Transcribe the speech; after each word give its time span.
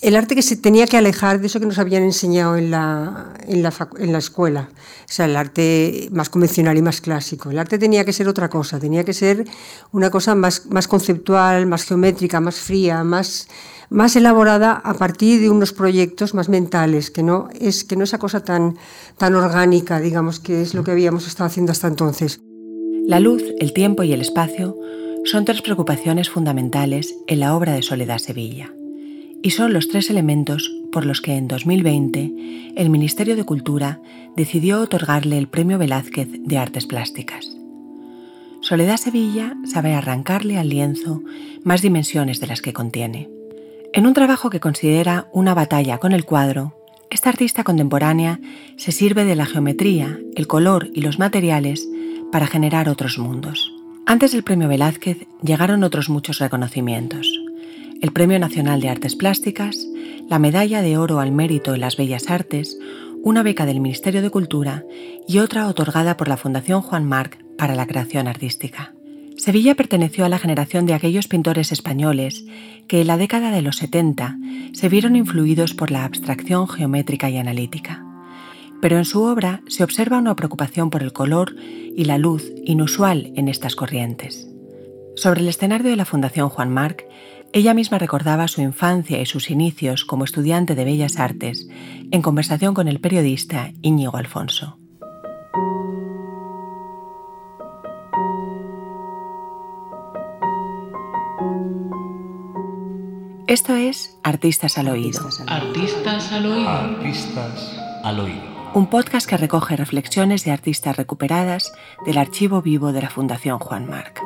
el 0.00 0.16
arte 0.16 0.34
que 0.34 0.42
se 0.42 0.56
tenía 0.56 0.86
que 0.86 0.96
alejar 0.96 1.40
de 1.40 1.46
eso 1.46 1.60
que 1.60 1.66
nos 1.66 1.78
habían 1.78 2.02
enseñado 2.02 2.56
en 2.56 2.70
la, 2.70 3.34
en 3.46 3.62
la, 4.12 4.18
escuela, 4.18 4.70
o 4.72 5.12
sea, 5.12 5.26
el 5.26 5.36
arte 5.36 6.08
más 6.10 6.30
convencional 6.30 6.78
y 6.78 6.82
más 6.82 7.02
clásico. 7.02 7.50
El 7.50 7.58
arte 7.58 7.78
tenía 7.78 8.04
que 8.04 8.14
ser 8.14 8.26
otra 8.26 8.48
cosa, 8.48 8.78
tenía 8.78 9.04
que 9.04 9.12
ser 9.12 9.44
una 9.92 10.10
cosa 10.10 10.34
más, 10.34 10.66
más 10.66 10.88
conceptual, 10.88 11.66
más 11.66 11.84
geométrica, 11.84 12.40
más 12.40 12.56
fría, 12.56 13.04
más, 13.04 13.48
más 13.90 14.16
elaborada 14.16 14.72
a 14.72 14.94
partir 14.94 15.40
de 15.40 15.50
unos 15.50 15.74
proyectos 15.74 16.32
más 16.32 16.48
mentales, 16.48 17.10
que 17.10 17.22
no 17.22 17.48
es 17.60 17.84
que 17.84 17.96
no 17.96 18.04
esa 18.04 18.18
cosa 18.18 18.42
tan, 18.42 18.78
tan 19.18 19.34
orgánica, 19.34 20.00
digamos, 20.00 20.40
que 20.40 20.62
es 20.62 20.72
lo 20.72 20.82
que 20.82 20.92
habíamos 20.92 21.26
estado 21.26 21.48
haciendo 21.48 21.72
hasta 21.72 21.88
entonces. 21.88 22.40
La 23.06 23.20
luz, 23.20 23.42
el 23.58 23.74
tiempo 23.74 24.02
y 24.02 24.14
el 24.14 24.22
espacio 24.22 24.78
son 25.26 25.44
tres 25.44 25.60
preocupaciones 25.60 26.30
fundamentales 26.30 27.14
en 27.26 27.40
la 27.40 27.54
obra 27.54 27.74
de 27.74 27.82
Soledad 27.82 28.18
Sevilla 28.18 28.72
y 29.42 29.50
son 29.50 29.72
los 29.72 29.88
tres 29.88 30.10
elementos 30.10 30.72
por 30.92 31.06
los 31.06 31.20
que 31.20 31.36
en 31.36 31.48
2020 31.48 32.72
el 32.76 32.90
Ministerio 32.90 33.36
de 33.36 33.44
Cultura 33.44 34.00
decidió 34.36 34.80
otorgarle 34.80 35.38
el 35.38 35.48
Premio 35.48 35.78
Velázquez 35.78 36.28
de 36.32 36.58
Artes 36.58 36.86
Plásticas. 36.86 37.56
Soledad 38.60 38.98
Sevilla 38.98 39.56
sabe 39.64 39.94
arrancarle 39.94 40.58
al 40.58 40.68
lienzo 40.68 41.22
más 41.64 41.80
dimensiones 41.80 42.40
de 42.40 42.46
las 42.46 42.60
que 42.60 42.72
contiene. 42.72 43.30
En 43.92 44.06
un 44.06 44.14
trabajo 44.14 44.50
que 44.50 44.60
considera 44.60 45.28
una 45.32 45.54
batalla 45.54 45.98
con 45.98 46.12
el 46.12 46.24
cuadro, 46.24 46.76
esta 47.08 47.30
artista 47.30 47.64
contemporánea 47.64 48.38
se 48.76 48.92
sirve 48.92 49.24
de 49.24 49.34
la 49.34 49.46
geometría, 49.46 50.18
el 50.36 50.46
color 50.46 50.90
y 50.94 51.00
los 51.00 51.18
materiales 51.18 51.88
para 52.30 52.46
generar 52.46 52.88
otros 52.88 53.18
mundos. 53.18 53.72
Antes 54.06 54.32
del 54.32 54.44
Premio 54.44 54.68
Velázquez 54.68 55.26
llegaron 55.42 55.82
otros 55.82 56.08
muchos 56.08 56.38
reconocimientos 56.38 57.40
el 58.00 58.12
Premio 58.12 58.38
Nacional 58.38 58.80
de 58.80 58.88
Artes 58.88 59.14
Plásticas, 59.14 59.86
la 60.28 60.38
Medalla 60.38 60.80
de 60.80 60.96
Oro 60.96 61.20
al 61.20 61.32
Mérito 61.32 61.74
en 61.74 61.80
las 61.80 61.96
Bellas 61.96 62.30
Artes, 62.30 62.78
una 63.22 63.42
beca 63.42 63.66
del 63.66 63.80
Ministerio 63.80 64.22
de 64.22 64.30
Cultura 64.30 64.84
y 65.28 65.38
otra 65.38 65.68
otorgada 65.68 66.16
por 66.16 66.28
la 66.28 66.38
Fundación 66.38 66.80
Juan 66.80 67.04
Marc 67.04 67.44
para 67.58 67.74
la 67.74 67.86
creación 67.86 68.26
artística. 68.26 68.94
Sevilla 69.36 69.74
perteneció 69.74 70.24
a 70.24 70.30
la 70.30 70.38
generación 70.38 70.86
de 70.86 70.94
aquellos 70.94 71.28
pintores 71.28 71.72
españoles 71.72 72.44
que 72.88 73.02
en 73.02 73.06
la 73.06 73.18
década 73.18 73.50
de 73.50 73.62
los 73.62 73.76
70 73.76 74.38
se 74.72 74.88
vieron 74.88 75.16
influidos 75.16 75.74
por 75.74 75.90
la 75.90 76.04
abstracción 76.04 76.68
geométrica 76.68 77.28
y 77.28 77.36
analítica. 77.36 78.04
Pero 78.80 78.96
en 78.96 79.04
su 79.04 79.22
obra 79.22 79.62
se 79.66 79.84
observa 79.84 80.18
una 80.18 80.36
preocupación 80.36 80.88
por 80.88 81.02
el 81.02 81.12
color 81.12 81.54
y 81.60 82.04
la 82.04 82.16
luz 82.16 82.50
inusual 82.64 83.32
en 83.36 83.48
estas 83.48 83.76
corrientes. 83.76 84.48
Sobre 85.16 85.42
el 85.42 85.48
escenario 85.48 85.90
de 85.90 85.96
la 85.96 86.06
Fundación 86.06 86.48
Juan 86.48 86.70
Marc 86.70 87.04
ella 87.52 87.74
misma 87.74 87.98
recordaba 87.98 88.46
su 88.48 88.60
infancia 88.60 89.20
y 89.20 89.26
sus 89.26 89.50
inicios 89.50 90.04
como 90.04 90.24
estudiante 90.24 90.74
de 90.74 90.84
Bellas 90.84 91.18
Artes 91.18 91.68
en 92.10 92.22
conversación 92.22 92.74
con 92.74 92.86
el 92.86 93.00
periodista 93.00 93.72
Íñigo 93.82 94.16
Alfonso. 94.16 94.76
Esto 103.48 103.74
es 103.74 104.16
Artistas 104.22 104.78
al 104.78 104.88
Oído. 104.88 105.28
Artistas 105.48 106.30
al 106.30 106.46
Oído. 106.46 106.68
Artistas 106.68 107.76
al 108.04 108.20
Oído. 108.20 108.42
Un 108.74 108.86
podcast 108.86 109.28
que 109.28 109.36
recoge 109.36 109.76
reflexiones 109.76 110.44
de 110.44 110.52
artistas 110.52 110.96
recuperadas 110.96 111.72
del 112.06 112.18
archivo 112.18 112.62
vivo 112.62 112.92
de 112.92 113.02
la 113.02 113.10
Fundación 113.10 113.58
Juan 113.58 113.90
Marc. 113.90 114.22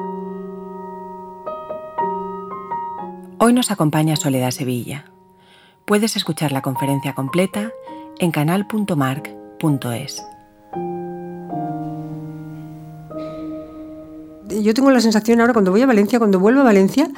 Hoy 3.38 3.52
nos 3.52 3.70
acompaña 3.70 4.16
Soledad 4.16 4.52
Sevilla. 4.52 5.06
Puedes 5.84 6.16
escuchar 6.16 6.52
la 6.52 6.62
conferencia 6.62 7.14
completa 7.14 7.72
en 8.18 8.30
canal.marc.es. 8.30 10.24
Yo 14.62 14.74
tengo 14.74 14.90
la 14.90 15.00
sensación 15.00 15.40
ahora 15.40 15.52
cuando 15.52 15.70
voy 15.70 15.82
a 15.82 15.86
Valencia, 15.86 16.18
cuando 16.18 16.38
vuelvo 16.38 16.60
a 16.60 16.64
Valencia, 16.64 17.10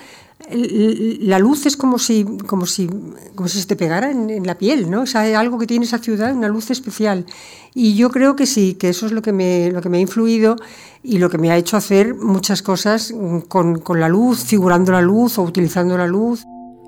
la 0.51 1.39
luz 1.39 1.67
es 1.67 1.77
como 1.77 1.99
si, 1.99 2.25
como 2.25 2.67
si, 2.67 2.89
como 3.35 3.49
si 3.49 3.61
se 3.61 3.67
te 3.67 3.75
pegara 3.75 4.11
en, 4.11 4.47
la 4.47 4.59
piel, 4.59 4.91
¿no? 4.91 5.03
O 5.03 5.05
hay 5.15 5.33
algo 5.33 5.59
que 5.59 5.67
tiene 5.67 5.85
esa 5.85 5.99
ciudad, 5.99 6.35
una 6.35 6.49
luz 6.49 6.71
especial. 6.71 7.27
Y 7.75 7.97
yo 7.97 8.11
creo 8.11 8.37
que 8.37 8.47
sí, 8.47 8.75
que 8.75 8.91
eso 8.91 9.07
es 9.07 9.13
lo 9.13 9.23
que 9.23 9.33
me, 9.33 9.71
lo 9.71 9.81
que 9.81 9.89
me 9.89 9.99
ha 9.99 10.01
influido 10.01 10.57
y 11.03 11.19
lo 11.19 11.31
que 11.31 11.39
me 11.39 11.51
ha 11.51 11.57
hecho 11.57 11.77
hacer 11.77 12.15
muchas 12.15 12.63
cosas 12.63 13.15
con, 13.49 13.81
con 13.81 14.01
la 14.01 14.09
luz, 14.09 14.45
figurando 14.45 14.93
la 14.93 15.03
luz 15.03 15.39
o 15.39 15.43
utilizando 15.43 15.97
la 15.97 16.07
luz. 16.07 16.45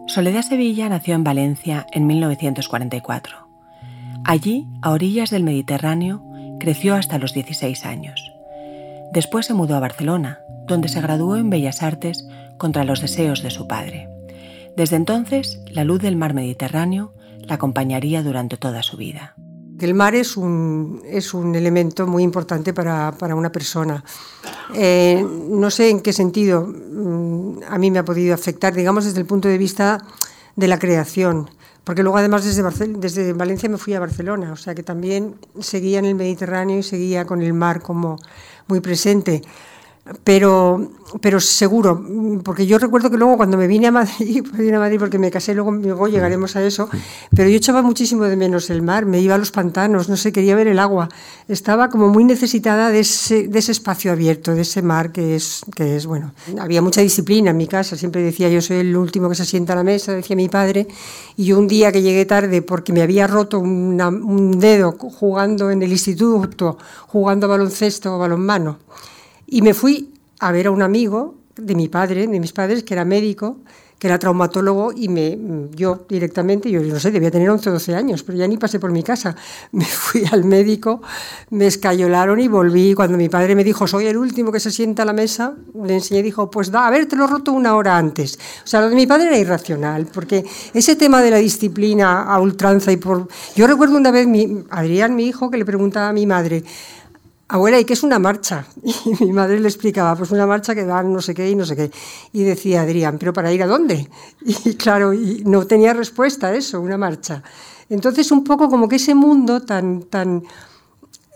Soledad 0.06 0.42
Sevilla 0.42 0.88
nació 0.88 1.15
en 1.15 1.25
Valencia 1.25 1.86
en 1.92 2.06
1944. 2.06 3.48
Allí, 4.25 4.66
a 4.82 4.91
orillas 4.91 5.30
del 5.30 5.42
Mediterráneo, 5.42 6.22
creció 6.60 6.94
hasta 6.94 7.19
los 7.19 7.32
16 7.32 7.84
años. 7.84 8.38
Después 9.13 9.47
se 9.47 9.55
mudó 9.55 9.77
a 9.77 9.81
Barcelona, 9.81 10.41
donde 10.67 10.89
se 10.89 11.01
graduó 11.01 11.37
en 11.37 11.51
Bellas 11.51 11.83
Artes 11.83 12.27
contra 12.59 12.85
los 12.85 13.01
deseos 13.01 13.43
de 13.43 13.51
su 13.51 13.67
padre. 13.67 14.09
Desde 14.77 14.97
entonces, 14.97 15.61
la 15.71 15.85
luz 15.85 16.01
del 16.01 16.17
mar 16.17 16.35
Mediterráneo 16.35 17.15
la 17.41 17.55
acompañaría 17.55 18.23
durante 18.23 18.57
toda 18.57 18.83
su 18.83 18.97
vida. 18.97 19.35
El 19.81 19.95
mar 19.95 20.15
es 20.15 20.37
un, 20.37 21.03
es 21.07 21.35
un 21.35 21.55
elemento 21.55 22.07
muy 22.07 22.23
importante 22.23 22.75
para, 22.75 23.13
para 23.13 23.35
una 23.35 23.51
persona. 23.51 24.05
Eh, 24.75 25.25
no 25.49 25.71
sé 25.71 25.89
en 25.91 26.01
qué 26.01 26.13
sentido 26.13 26.67
mm, 26.67 27.61
a 27.69 27.79
mí 27.79 27.91
me 27.91 28.01
ha 28.01 28.05
podido 28.05 28.35
afectar, 28.35 28.75
digamos, 28.75 29.05
desde 29.05 29.21
el 29.21 29.27
punto 29.27 29.49
de 29.49 29.57
vista 29.57 30.05
de 30.57 30.69
la 30.69 30.79
creación, 30.79 31.49
porque 31.85 32.03
luego 32.03 32.19
además 32.19 32.45
desde, 32.45 32.63
desde 32.99 33.33
Valencia 33.33 33.69
me 33.69 33.79
fui 33.79 33.95
a 33.95 34.01
Barcelona, 34.01 34.53
o 34.53 34.57
sea 34.57 34.75
que 34.75 34.83
también 34.83 35.37
seguía 35.61 36.01
en 36.01 36.05
el 36.05 36.17
Mediterráneo 36.17 36.79
y 36.79 36.83
seguía 36.83 37.25
con 37.25 37.41
el 37.41 37.55
mar 37.55 37.81
como 37.81 38.19
muy 38.69 38.81
presente 38.81 39.43
pero, 40.25 40.91
pero 41.21 41.41
seguro, 41.41 42.03
porque 42.43 42.67
yo 42.67 42.79
recuerdo 42.79 43.11
que 43.11 43.17
luego 43.19 43.37
cuando 43.37 43.57
me 43.57 43.67
vine 43.67 43.89
a 43.89 43.93
Madrid, 43.93 44.45
vine 44.59 44.77
a 44.77 44.81
Madrid 44.81 44.99
porque 44.99 45.19
me 45.19 45.31
casé, 45.31 45.55
luego, 45.55 45.73
luego 45.73 46.09
llegaremos 46.09 46.57
a 46.57 46.65
eso, 46.65 46.89
pero 47.35 47.49
yo 47.49 47.57
echaba 47.57 47.83
muchísimo 47.83 48.25
de 48.25 48.37
menos 48.37 48.71
el 48.71 48.83
mar, 48.83 49.07
me 49.07 49.21
iba 49.21 49.35
a 49.35 49.39
los 49.39 49.51
pantanos, 49.51 50.09
no 50.09 50.17
sé, 50.17 50.33
quería 50.33 50.55
ver 50.57 50.69
el 50.69 50.79
agua, 50.79 51.09
estaba 51.47 51.91
como 51.91 52.09
muy 52.09 52.25
necesitada 52.25 52.91
de 52.91 53.01
ese, 53.01 53.49
de 53.49 53.59
ese 53.59 53.73
espacio 53.73 54.13
abierto, 54.13 54.55
de 54.55 54.63
ese 54.63 54.83
mar 54.83 55.13
que 55.13 55.37
es, 55.37 55.63
que 55.75 55.97
es, 55.97 56.07
bueno, 56.07 56.33
había 56.59 56.81
mucha 56.81 57.01
disciplina 57.01 57.51
en 57.51 57.57
mi 57.57 57.67
casa, 57.67 57.97
siempre 57.97 58.23
decía 58.23 58.49
yo 58.49 58.63
soy 58.63 58.79
el 58.79 58.97
último 58.97 59.29
que 59.29 59.35
se 59.35 59.45
sienta 59.45 59.75
a 59.75 59.77
la 59.77 59.85
mesa, 59.85 60.13
decía 60.13 60.37
mi 60.37 60.49
padre, 60.49 60.89
y 61.37 61.45
yo 61.45 61.59
un 61.59 61.69
día 61.69 61.93
que 61.93 62.03
llegué 62.03 62.25
tarde 62.25 62.63
porque 62.63 62.93
me 62.93 63.03
había 63.03 63.27
roto 63.27 63.59
un 63.61 64.59
dedo 64.59 64.93
jugando 64.93 65.71
en 65.71 65.83
el 65.83 65.91
instituto, 65.91 66.79
jugando 67.09 67.47
a 67.47 67.51
baloncesto 67.51 68.15
o 68.15 68.19
balonmano, 68.19 68.79
y 69.48 69.62
me 69.62 69.75
fui 69.75 70.12
a 70.41 70.53
ver 70.53 70.66
a 70.66 70.70
un 70.70 70.82
amigo 70.82 71.34
de 71.56 71.75
mi 71.75 71.88
padre, 71.88 72.26
de 72.26 72.41
mis 72.41 72.53
padres, 72.53 72.84
que 72.84 72.94
era 72.94 73.04
médico, 73.04 73.59
que 73.98 74.06
era 74.06 74.19
traumatólogo, 74.19 74.92
y 74.94 75.09
me, 75.09 75.36
yo 75.75 76.06
directamente, 76.09 76.70
yo 76.70 76.81
no 76.81 77.00
sé, 77.00 77.10
debía 77.10 77.32
tener 77.32 77.50
11 77.50 77.69
o 77.69 77.72
12 77.72 77.97
años, 77.97 78.22
pero 78.22 78.38
ya 78.38 78.47
ni 78.47 78.56
pasé 78.56 78.78
por 78.78 78.92
mi 78.92 79.03
casa. 79.03 79.34
Me 79.72 79.84
fui 79.84 80.22
al 80.31 80.44
médico, 80.44 81.03
me 81.50 81.66
escayolaron 81.66 82.38
y 82.38 82.47
volví. 82.47 82.94
Cuando 82.94 83.19
mi 83.19 83.28
padre 83.28 83.54
me 83.54 83.64
dijo, 83.64 83.86
soy 83.86 84.06
el 84.06 84.16
último 84.16 84.53
que 84.53 84.60
se 84.60 84.70
sienta 84.70 85.03
a 85.03 85.06
la 85.06 85.12
mesa, 85.12 85.54
le 85.84 85.94
enseñé 85.94 86.20
y 86.20 86.22
dijo, 86.22 86.50
pues 86.50 86.70
da, 86.70 86.86
a 86.86 86.91
ver, 86.91 87.06
te 87.06 87.16
lo 87.16 87.25
he 87.25 87.26
roto 87.26 87.53
una 87.53 87.75
hora 87.75 87.97
antes. 87.97 88.38
O 88.65 88.66
sea, 88.66 88.80
lo 88.80 88.88
de 88.88 88.94
mi 88.94 89.06
padre 89.06 89.26
era 89.26 89.38
irracional, 89.38 90.06
porque 90.06 90.44
ese 90.72 90.97
tema 90.97 91.20
de 91.22 91.30
la 91.30 91.38
disciplina 91.38 92.22
a 92.22 92.41
ultranza 92.41 92.92
y 92.92 92.97
por... 92.97 93.28
Yo 93.56 93.66
recuerdo 93.66 93.97
una 93.97 94.10
vez, 94.10 94.26
mi, 94.26 94.65
Adrián, 94.70 95.16
mi 95.16 95.26
hijo, 95.26 95.50
que 95.50 95.59
le 95.59 95.65
preguntaba 95.65 96.09
a 96.09 96.12
mi 96.12 96.26
madre, 96.26 96.65
abuela, 97.48 97.81
¿y 97.81 97.84
qué 97.84 97.94
es 97.94 98.03
una 98.03 98.19
marcha? 98.19 98.66
Y 99.04 99.25
mi 99.25 99.32
madre 99.32 99.59
le 99.59 99.69
explicaba, 99.69 100.14
pues 100.16 100.31
una 100.31 100.47
marcha 100.47 100.75
que 100.75 100.84
dan 100.84 101.12
no 101.12 101.20
sé 101.20 101.34
qué 101.34 101.48
y 101.48 101.54
no 101.54 101.64
sé 101.64 101.75
qué. 101.75 101.91
Y 102.32 102.44
decía 102.44 102.82
Adrián, 102.82 103.19
¿pero 103.19 103.32
para 103.32 103.53
ir 103.53 103.62
a 103.62 103.66
dónde? 103.66 104.09
Y 104.64 104.75
claro, 104.75 105.12
y 105.12 105.42
no 105.44 105.66
tenía 105.66 105.92
respuesta 105.94 106.48
a 106.48 106.54
eso, 106.54 106.81
una 106.81 106.98
marcha. 106.98 107.42
Entonces, 107.89 108.30
un 108.30 108.45
poco 108.45 108.68
como 108.68 108.89
que 108.89 108.97
ese 108.97 109.15
mundo 109.15 109.62
tan, 109.62 110.03
tan, 110.03 110.42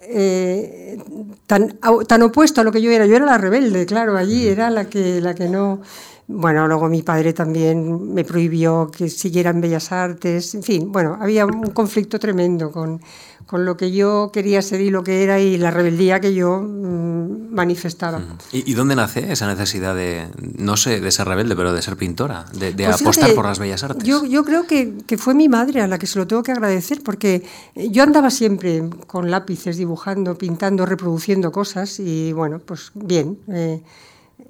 eh, 0.03 0.99
tan, 1.47 1.79
tan 2.06 2.23
opuesto 2.23 2.61
a 2.61 2.65
lo 2.65 2.73
que 2.73 2.82
yo 2.82 2.91
era, 2.91 3.06
yo 3.06 3.17
era 3.17 3.25
la 3.25 3.38
rebelde, 3.38 3.87
claro, 3.87 4.17
allí 4.17 4.47
era 4.49 4.70
la 4.70 4.85
que, 4.85 5.20
la 5.20 5.35
que 5.35 5.49
no... 5.49 5.81
Bueno, 6.29 6.69
luego 6.69 6.89
mi 6.89 7.03
padre 7.03 7.33
también 7.33 8.15
me 8.15 8.25
prohibió 8.25 8.91
que 8.91 9.09
siguiera 9.09 9.51
en 9.51 9.61
Bellas 9.61 9.93
Artes, 9.93 10.55
en 10.55 10.63
fin, 10.63 10.93
bueno, 10.93 11.19
había 11.21 11.45
un 11.45 11.71
conflicto 11.71 12.19
tremendo 12.19 12.71
con, 12.71 13.01
con 13.47 13.65
lo 13.65 13.77
que 13.77 13.93
yo 13.93 14.31
quería 14.33 14.63
ser 14.63 14.81
y 14.81 14.91
lo 14.91 15.03
que 15.03 15.23
era 15.23 15.41
y 15.41 15.59
la 15.59 15.71
rebeldía 15.71 16.21
que 16.21 16.33
yo 16.33 16.61
mm, 16.61 17.53
manifestaba. 17.53 18.21
¿Y, 18.53 18.73
dónde 18.75 18.97
nace 18.97 19.33
esa 19.33 19.47
necesidad 19.47 19.95
de, 19.95 20.29
no 20.57 20.77
sé, 20.77 21.01
de 21.01 21.11
ser 21.11 21.27
rebelde, 21.27 21.57
pero 21.57 21.73
de 21.73 21.83
ser 21.83 21.97
pintora, 21.97 22.47
de, 22.55 22.73
pues 22.73 23.01
apostar 23.03 23.35
por 23.35 23.45
las 23.45 23.59
bellas 23.59 23.83
artes? 23.83 24.05
Yo, 24.05 24.25
yo 24.25 24.45
creo 24.45 24.67
que, 24.67 24.95
que, 25.07 25.19
fue 25.19 25.35
mi 25.35 25.49
madre 25.49 25.83
a 25.83 25.87
la 25.87 25.99
que 25.99 26.07
se 26.07 26.19
lo 26.19 26.27
tengo 26.27 26.43
que 26.43 26.53
agradecer, 26.53 27.03
porque 27.03 27.43
yo 27.75 28.03
andaba 28.03 28.31
siempre 28.31 28.89
con 29.07 29.31
lápices, 29.31 29.77
dibujando, 29.77 30.39
pintando, 30.39 30.87
reproduciendo 30.87 31.53
cosas 31.53 32.01
y 32.01 32.33
bueno, 32.33 32.61
pues 32.61 32.93
bien, 32.95 33.39
eh, 33.49 33.83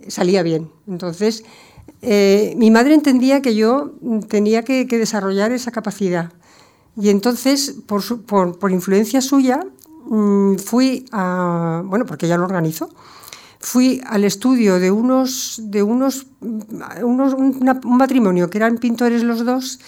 salía 0.09 0.43
bien. 0.43 0.71
Entonces 0.87 1.45
eh, 2.03 2.55
mi 2.57 2.71
madre 2.71 2.95
entendía 2.95 3.43
que 3.43 3.55
yo 3.55 3.93
tenía 4.29 4.65
que, 4.65 4.85
desarrollar 4.85 5.53
esa 5.53 5.71
capacidad. 5.71 6.33
Y 6.97 7.09
entonces, 7.09 7.77
por, 7.87 8.23
por, 8.59 8.71
influencia 8.71 9.21
suya, 9.21 9.65
mm, 10.07 10.57
fui 10.57 11.07
a, 11.13 11.83
bueno, 11.87 12.05
porque 12.05 12.27
ella 12.27 12.37
lo 12.37 12.45
organizó, 12.45 12.91
fui 13.61 14.03
al 14.07 14.25
estudio 14.25 14.81
de 14.81 14.91
unos, 14.91 15.61
de 15.63 15.83
unos, 15.83 16.27
unos 16.41 17.35
un 17.35 17.97
matrimonio 17.97 18.51
que 18.51 18.59
eran 18.59 18.79
pintores 18.79 19.23
los 19.23 19.45
dos 19.45 19.79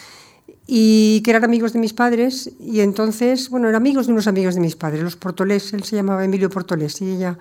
y 0.67 1.21
que 1.23 1.31
eran 1.33 1.45
amigos 1.45 1.73
de 1.73 1.81
mis 1.81 1.93
padres 1.93 2.53
y 2.61 2.81
entonces, 2.81 3.51
bueno, 3.51 3.69
eran 3.69 3.83
amigos 3.83 4.07
de 4.07 4.13
unos 4.13 4.29
amigos 4.29 4.55
de 4.55 4.61
mis 4.61 4.77
padres, 4.77 5.03
los 5.03 5.17
Portolés, 5.17 5.73
él 5.75 5.83
se 5.83 5.97
llamaba 5.97 6.25
Emilio 6.25 6.49
Portolés 6.49 7.03
y 7.03 7.11
ella 7.11 7.37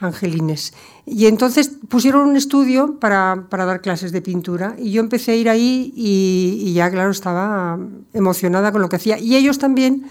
Angelines. 0.00 0.72
Y 1.06 1.26
entonces 1.26 1.70
pusieron 1.88 2.28
un 2.28 2.36
estudio 2.36 2.98
para, 2.98 3.46
para 3.48 3.64
dar 3.64 3.80
clases 3.80 4.12
de 4.12 4.22
pintura 4.22 4.74
y 4.78 4.92
yo 4.92 5.00
empecé 5.00 5.32
a 5.32 5.36
ir 5.36 5.48
ahí 5.48 5.92
y, 5.94 6.72
ya, 6.72 6.90
claro, 6.90 7.10
estaba 7.10 7.78
emocionada 8.12 8.72
con 8.72 8.80
lo 8.80 8.88
que 8.88 8.96
hacía. 8.96 9.18
Y 9.18 9.36
ellos 9.36 9.58
también 9.58 10.06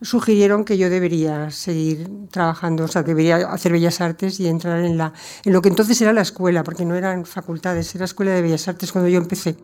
sugirieron 0.00 0.64
que 0.64 0.78
yo 0.78 0.90
debería 0.90 1.50
seguir 1.50 2.08
trabajando, 2.30 2.84
o 2.84 2.88
sea, 2.88 3.02
debería 3.02 3.36
hacer 3.36 3.72
Bellas 3.72 4.00
Artes 4.00 4.40
y 4.40 4.48
entrar 4.48 4.84
en, 4.84 4.98
la, 4.98 5.12
en 5.44 5.52
lo 5.52 5.62
que 5.62 5.68
entonces 5.68 6.00
era 6.00 6.12
la 6.12 6.22
escuela, 6.22 6.64
porque 6.64 6.84
no 6.84 6.96
eran 6.96 7.24
facultades, 7.24 7.94
era 7.94 8.04
Escuela 8.04 8.32
de 8.32 8.42
Bellas 8.42 8.66
Artes 8.66 8.90
cuando 8.90 9.08
yo 9.08 9.18
empecé. 9.18 9.56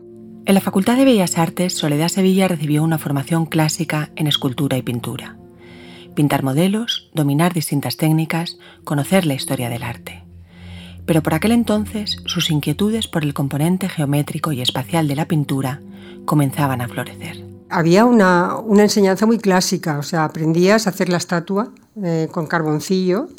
En 0.45 0.55
la 0.55 0.61
Facultad 0.61 0.95
de 0.95 1.05
Bellas 1.05 1.37
Artes, 1.37 1.73
Soledad 1.73 2.07
Sevilla 2.07 2.47
recibió 2.47 2.83
una 2.83 2.97
formación 2.97 3.45
clásica 3.45 4.11
en 4.15 4.27
escultura 4.27 4.77
y 4.77 4.81
pintura. 4.81 5.37
Pintar 6.19 6.43
modelos, 6.43 7.09
dominar 7.13 7.53
distintas 7.53 7.95
técnicas, 7.95 8.57
conocer 8.83 9.25
la 9.25 9.35
historia 9.35 9.69
del 9.69 9.83
arte. 9.83 10.25
Pero 11.05 11.23
por 11.23 11.33
aquel 11.33 11.53
entonces 11.53 12.17
sus 12.25 12.51
inquietudes 12.51 13.07
por 13.07 13.23
el 13.23 13.33
componente 13.33 13.87
geométrico 13.87 14.51
y 14.51 14.59
espacial 14.59 15.07
de 15.07 15.15
la 15.15 15.29
pintura 15.29 15.79
comenzaban 16.25 16.81
a 16.81 16.89
florecer. 16.89 17.45
Había 17.69 18.03
una, 18.03 18.57
enseñanza 18.69 19.25
muy 19.25 19.37
clásica, 19.37 19.97
o 19.97 20.03
sea, 20.03 20.25
aprendías 20.25 20.87
a 20.87 20.89
hacer 20.89 21.07
la 21.07 21.15
estatua 21.15 21.71
eh, 22.03 22.27
con 22.29 22.47
carboncillo, 22.47 23.29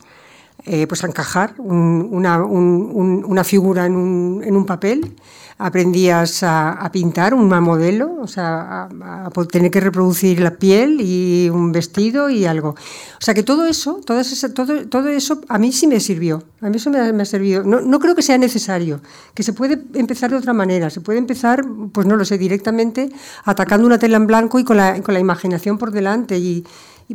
eh, 0.65 0.87
pues 0.87 1.05
a 1.05 1.07
encajar 1.07 1.55
una, 1.59 2.45
una, 2.45 3.45
figura 3.45 3.87
en 3.87 3.97
un, 3.97 4.43
en 4.45 4.57
un 4.57 4.67
papel 4.67 5.17
aprendías 5.61 6.43
a, 6.43 6.89
pintar 6.91 7.35
un 7.35 7.49
modelo, 7.49 8.17
o 8.23 8.27
sea, 8.27 8.89
a, 8.89 9.31
tener 9.53 9.71
que 9.71 9.81
reproducir 9.81 10.41
la 10.41 10.57
piel 10.57 11.01
y 11.01 11.51
un 11.51 11.71
vestido 11.71 12.31
y 12.31 12.47
algo. 12.47 12.71
O 12.71 13.21
sea 13.21 13.35
que 13.35 13.43
todo 13.43 13.67
eso, 13.67 14.01
todo, 14.07 14.23
todo, 14.55 14.89
todo 14.89 15.09
eso 15.11 15.43
a 15.49 15.59
mí 15.59 15.71
sí 15.71 15.87
me 15.87 16.01
sirvió, 16.01 16.43
a 16.63 16.71
mí 16.71 16.77
eso 16.77 16.91
me 16.91 16.99
ha, 16.99 17.25
servido. 17.27 17.63
No, 17.63 17.83
no, 17.83 17.99
creo 17.99 18.15
que 18.15 18.23
sea 18.23 18.39
necesario, 18.39 19.03
que 19.35 19.43
se 19.43 19.53
puede 19.53 19.83
empezar 19.95 20.31
de 20.31 20.37
otra 20.37 20.55
manera, 20.55 20.89
se 20.89 21.03
puede 21.03 21.19
empezar, 21.19 21.63
pues 21.93 22.07
no 22.07 22.17
lo 22.17 22.25
sé, 22.25 22.39
directamente 22.39 23.11
atacando 23.45 23.87
una 23.87 23.99
tela 23.99 24.17
en 24.17 24.27
blanco 24.27 24.59
y 24.59 24.65
con 24.65 24.79
la, 24.79 25.03
con 25.03 25.13
la 25.13 25.21
imaginación 25.21 25.77
por 25.77 25.91
delante 25.91 26.39
y, 26.39 26.65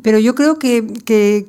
pero 0.01 0.19
yo 0.19 0.35
creo 0.35 0.59
que, 0.59 0.85
que, 1.05 1.47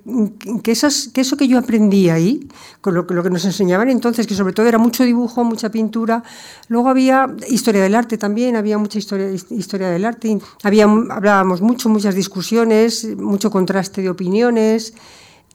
eso 0.65 1.37
que 1.37 1.49
yo 1.49 1.59
aprendí 1.59 2.09
ahí, 2.09 2.49
con 2.81 2.95
lo, 2.95 3.03
lo, 3.09 3.23
que 3.23 3.31
nos 3.31 3.45
enseñaban 3.45 3.89
entonces, 3.89 4.27
que 4.27 4.35
sobre 4.35 4.53
todo 4.53 4.67
era 4.67 4.79
mucho 4.79 5.05
dibujo, 5.05 5.45
mucha 5.45 5.71
pintura, 5.71 6.23
luego 6.69 6.89
había 6.89 7.29
historia 7.49 7.83
del 7.83 7.95
arte 7.95 8.19
también, 8.19 8.57
había 8.57 8.79
mucha 8.79 8.99
historia, 8.99 9.31
historia 9.51 9.91
del 9.91 10.05
arte, 10.05 10.39
había, 10.63 10.85
hablábamos 10.85 11.61
mucho, 11.61 11.89
muchas 11.89 12.15
discusiones, 12.15 13.17
mucho 13.17 13.51
contraste 13.51 14.03
de 14.03 14.11
opiniones, 14.11 14.95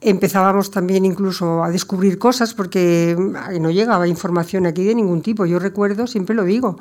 empezábamos 0.02 0.70
también 0.70 1.04
incluso 1.04 1.62
a 1.62 1.70
descubrir 1.70 2.18
cosas 2.18 2.54
porque 2.54 3.16
no 3.60 3.70
llegaba 3.70 4.06
información 4.08 4.66
aquí 4.66 4.84
de 4.84 4.94
ningún 4.94 5.22
tipo, 5.22 5.46
yo 5.46 5.58
recuerdo, 5.58 6.06
siempre 6.06 6.34
lo 6.34 6.44
digo, 6.44 6.76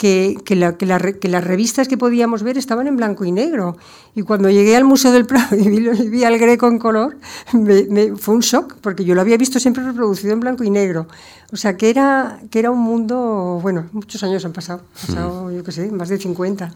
que, 0.00 0.38
que, 0.46 0.56
las 0.56 1.44
revistas 1.44 1.86
que 1.86 1.98
podíamos 1.98 2.42
ver 2.42 2.56
estaban 2.56 2.86
en 2.86 2.96
blanco 2.96 3.26
y 3.26 3.32
negro. 3.32 3.76
Y 4.14 4.22
cuando 4.22 4.48
llegué 4.48 4.74
al 4.74 4.84
Museo 4.84 5.12
del 5.12 5.26
Prado 5.26 5.54
y 5.54 5.68
vi, 5.68 6.24
al 6.24 6.38
Greco 6.38 6.68
en 6.68 6.78
color, 6.78 7.18
me, 7.52 8.16
fue 8.16 8.34
un 8.34 8.40
shock, 8.40 8.76
porque 8.80 9.04
yo 9.04 9.14
lo 9.14 9.20
había 9.20 9.36
visto 9.36 9.60
siempre 9.60 9.84
reproducido 9.84 10.32
en 10.32 10.40
blanco 10.40 10.64
y 10.64 10.70
negro. 10.70 11.06
O 11.52 11.56
sea, 11.58 11.76
que 11.76 11.90
era, 11.90 12.40
que 12.50 12.60
era 12.60 12.70
un 12.70 12.78
mundo, 12.78 13.58
bueno, 13.60 13.90
muchos 13.92 14.22
años 14.22 14.42
han 14.46 14.54
pasado, 14.54 14.80
pasado, 14.98 15.52
yo 15.52 15.62
qué 15.62 15.70
sé, 15.70 15.92
más 15.92 16.08
de 16.08 16.16
50. 16.16 16.72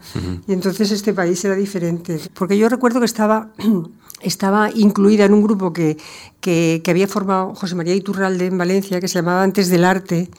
Y 0.47 0.53
entonces 0.53 0.91
este 0.91 1.11
país 1.11 1.43
era 1.45 1.55
diferente. 1.55 2.21
Porque 2.35 2.59
yo 2.59 2.69
recuerdo 2.69 2.99
que 2.99 3.07
estaba, 3.07 3.49
estaba 4.21 4.69
incluida 4.71 5.25
en 5.25 5.33
un 5.33 5.41
grupo 5.41 5.73
que, 5.73 5.97
que, 6.41 6.79
que 6.83 6.91
había 6.91 7.07
formado 7.07 7.55
José 7.55 7.73
María 7.73 7.95
Iturralde 7.95 8.45
en 8.45 8.57
Valencia, 8.59 8.99
que 8.99 9.07
se 9.07 9.15
llamaba 9.15 9.41
Antes 9.41 9.69
del 9.69 9.83
Arte, 9.83 10.29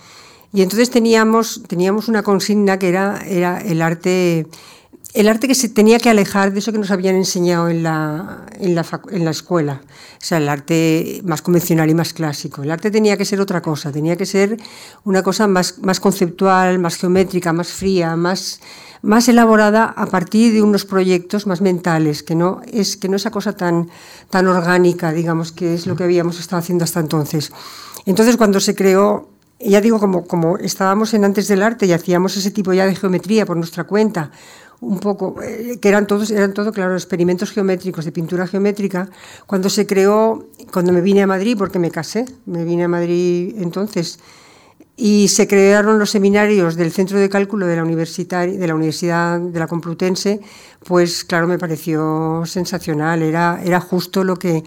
y 0.53 0.63
entonces 0.63 0.91
teníamos, 0.91 1.63
teníamos 1.67 2.09
una 2.09 2.23
consigna 2.23 2.79
que 2.79 2.89
era, 2.89 3.21
era 3.27 3.61
el 3.61 3.83
arte 3.83 4.47
el 5.17 5.29
arte 5.29 5.49
que 5.49 5.55
se 5.55 5.71
tenía 5.71 5.99
que 5.99 6.11
alejar 6.11 6.53
de 6.53 6.59
eso 6.59 6.73
que 6.73 6.79
nos 6.79 6.91
habían 6.91 7.15
enseñado 7.17 7.71
en 7.71 7.83
la, 7.83 8.45
en 8.61 8.75
la, 8.75 8.85
en 9.11 9.25
la 9.25 9.31
escuela, 9.31 9.81
o 9.83 10.25
sea, 10.25 10.37
el 10.37 10.47
arte 10.47 11.23
más 11.25 11.41
convencional 11.41 11.89
y 11.89 11.95
más 11.95 12.13
clásico. 12.13 12.63
El 12.63 12.71
arte 12.71 12.91
tenía 12.91 13.17
que 13.17 13.25
ser 13.25 13.41
otra 13.41 13.63
cosa, 13.63 13.91
tenía 13.91 14.17
que 14.17 14.27
ser 14.27 14.59
una 15.05 15.23
cosa 15.23 15.47
más, 15.47 15.79
más 15.79 16.01
conceptual, 16.01 16.79
más 16.79 16.97
geométrica, 16.97 17.55
más 17.55 17.69
fría, 17.69 18.15
más, 18.15 18.61
más 19.01 19.27
elaborada 19.31 19.87
a 19.87 20.05
partir 20.05 20.53
de 20.53 20.61
unos 20.61 20.85
proyectos 20.85 21.47
más 21.47 21.63
mentales, 21.63 22.23
que 22.23 22.35
no 22.35 22.61
es 22.71 22.99
que 22.99 23.09
no 23.09 23.17
esa 23.17 23.31
cosa 23.31 23.55
tan, 23.55 23.89
tan 24.29 24.47
orgánica, 24.49 25.13
digamos, 25.13 25.51
que 25.51 25.73
es 25.73 25.87
lo 25.87 25.97
que 25.97 26.05
habíamos 26.05 26.39
estado 26.39 26.61
haciendo 26.61 26.85
hasta 26.85 27.01
entonces. 27.01 27.53
Entonces, 28.05 28.37
cuando 28.37 28.61
se 28.61 28.75
creó 28.75 29.31
ya 29.59 29.81
digo, 29.81 29.99
como, 29.99 30.27
como 30.27 30.59
estábamos 30.59 31.15
en 31.15 31.25
antes 31.25 31.49
del 31.49 31.63
arte 31.63 31.87
y 31.87 31.93
hacíamos 31.93 32.37
ese 32.37 32.51
tipo 32.51 32.73
ya 32.73 32.87
de 32.87 32.95
geometría 32.95 33.47
por 33.47 33.57
nuestra 33.57 33.85
cuenta, 33.85 34.31
un 34.81 35.01
poco, 35.01 35.41
eh, 35.43 35.79
que 35.81 35.89
eran 35.89 36.07
todos, 36.07 36.31
eran 36.31 36.53
todo, 36.53 36.73
claro, 36.73 36.95
experimentos 36.95 37.51
geométricos, 37.51 38.05
de 38.05 38.13
pintura 38.13 38.47
geométrica, 38.47 39.09
cuando 39.47 39.71
se 39.71 39.87
creó, 39.87 40.47
cuando 40.73 40.93
me 40.93 41.01
vine 41.01 41.23
a 41.23 41.27
Madrid, 41.27 41.57
porque 41.57 41.79
me 41.79 41.91
casé, 41.91 42.27
me 42.45 42.65
vine 42.65 42.85
a 42.85 42.89
Madrid 42.89 43.55
entonces, 43.59 44.19
y 44.97 45.29
se 45.29 45.47
crearon 45.47 45.99
los 45.99 46.11
seminarios 46.11 46.77
del 46.77 46.91
Centro 46.91 47.19
de 47.19 47.29
Cálculo 47.29 47.67
de 47.67 47.77
la, 47.77 47.85
de 47.85 48.67
la 48.67 48.75
Universidad 48.75 49.41
de 49.41 49.59
la 49.59 49.67
Complutense, 49.67 50.41
pues 50.85 51.25
claro, 51.25 51.47
me 51.47 51.59
pareció 51.59 52.43
sensacional, 52.47 53.23
era, 53.23 53.61
era 53.65 53.81
justo 53.81 54.25
lo 54.25 54.37
que 54.37 54.65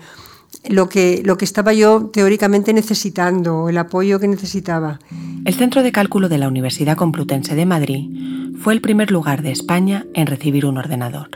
lo 0.68 0.90
que, 0.90 1.22
lo 1.24 1.38
que 1.38 1.46
estaba 1.46 1.74
yo 1.74 2.10
teóricamente 2.12 2.74
necesitando, 2.74 3.70
el 3.70 3.78
apoyo 3.78 4.20
que 4.20 4.28
necesitaba. 4.28 5.00
El 5.46 5.54
Centro 5.54 5.84
de 5.84 5.92
Cálculo 5.92 6.30
de 6.30 6.38
la 6.38 6.48
Universidad 6.48 6.98
Complutense 6.98 7.56
de 7.56 7.66
Madrid 7.66 8.10
fue 8.60 8.74
el 8.74 8.82
primer 8.82 9.12
lugar 9.12 9.42
de 9.42 9.52
España 9.52 10.06
en 10.14 10.28
recibir 10.28 10.66
un 10.66 10.78
ordenador. 10.78 11.30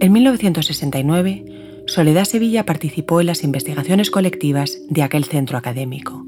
En 0.00 0.12
1969, 0.12 1.84
Soledad 1.86 2.24
Sevilla 2.24 2.64
participó 2.64 3.20
en 3.20 3.28
las 3.28 3.44
investigaciones 3.44 4.10
colectivas 4.10 4.78
de 4.88 5.02
aquel 5.02 5.24
centro 5.24 5.58
académico, 5.58 6.26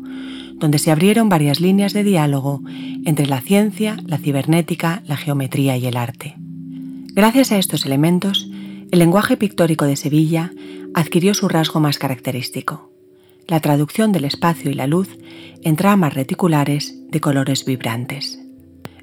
donde 0.54 0.78
se 0.78 0.90
abrieron 0.90 1.28
varias 1.28 1.60
líneas 1.60 1.92
de 1.92 2.04
diálogo 2.04 2.62
entre 3.04 3.26
la 3.26 3.40
ciencia, 3.40 3.96
la 4.06 4.18
cibernética, 4.18 5.02
la 5.06 5.16
geometría 5.16 5.76
y 5.76 5.86
el 5.86 5.96
arte. 5.96 6.36
Gracias 7.14 7.52
a 7.52 7.58
estos 7.58 7.84
elementos, 7.86 8.48
el 8.90 8.98
lenguaje 8.98 9.36
pictórico 9.36 9.84
de 9.84 9.96
Sevilla 9.96 10.52
adquirió 10.94 11.34
su 11.34 11.48
rasgo 11.48 11.80
más 11.80 11.98
característico, 11.98 12.90
la 13.46 13.60
traducción 13.60 14.12
del 14.12 14.24
espacio 14.24 14.70
y 14.70 14.74
la 14.74 14.86
luz 14.86 15.08
en 15.62 15.76
tramas 15.76 16.14
reticulares 16.14 16.94
de 17.10 17.20
colores 17.20 17.64
vibrantes. 17.64 18.40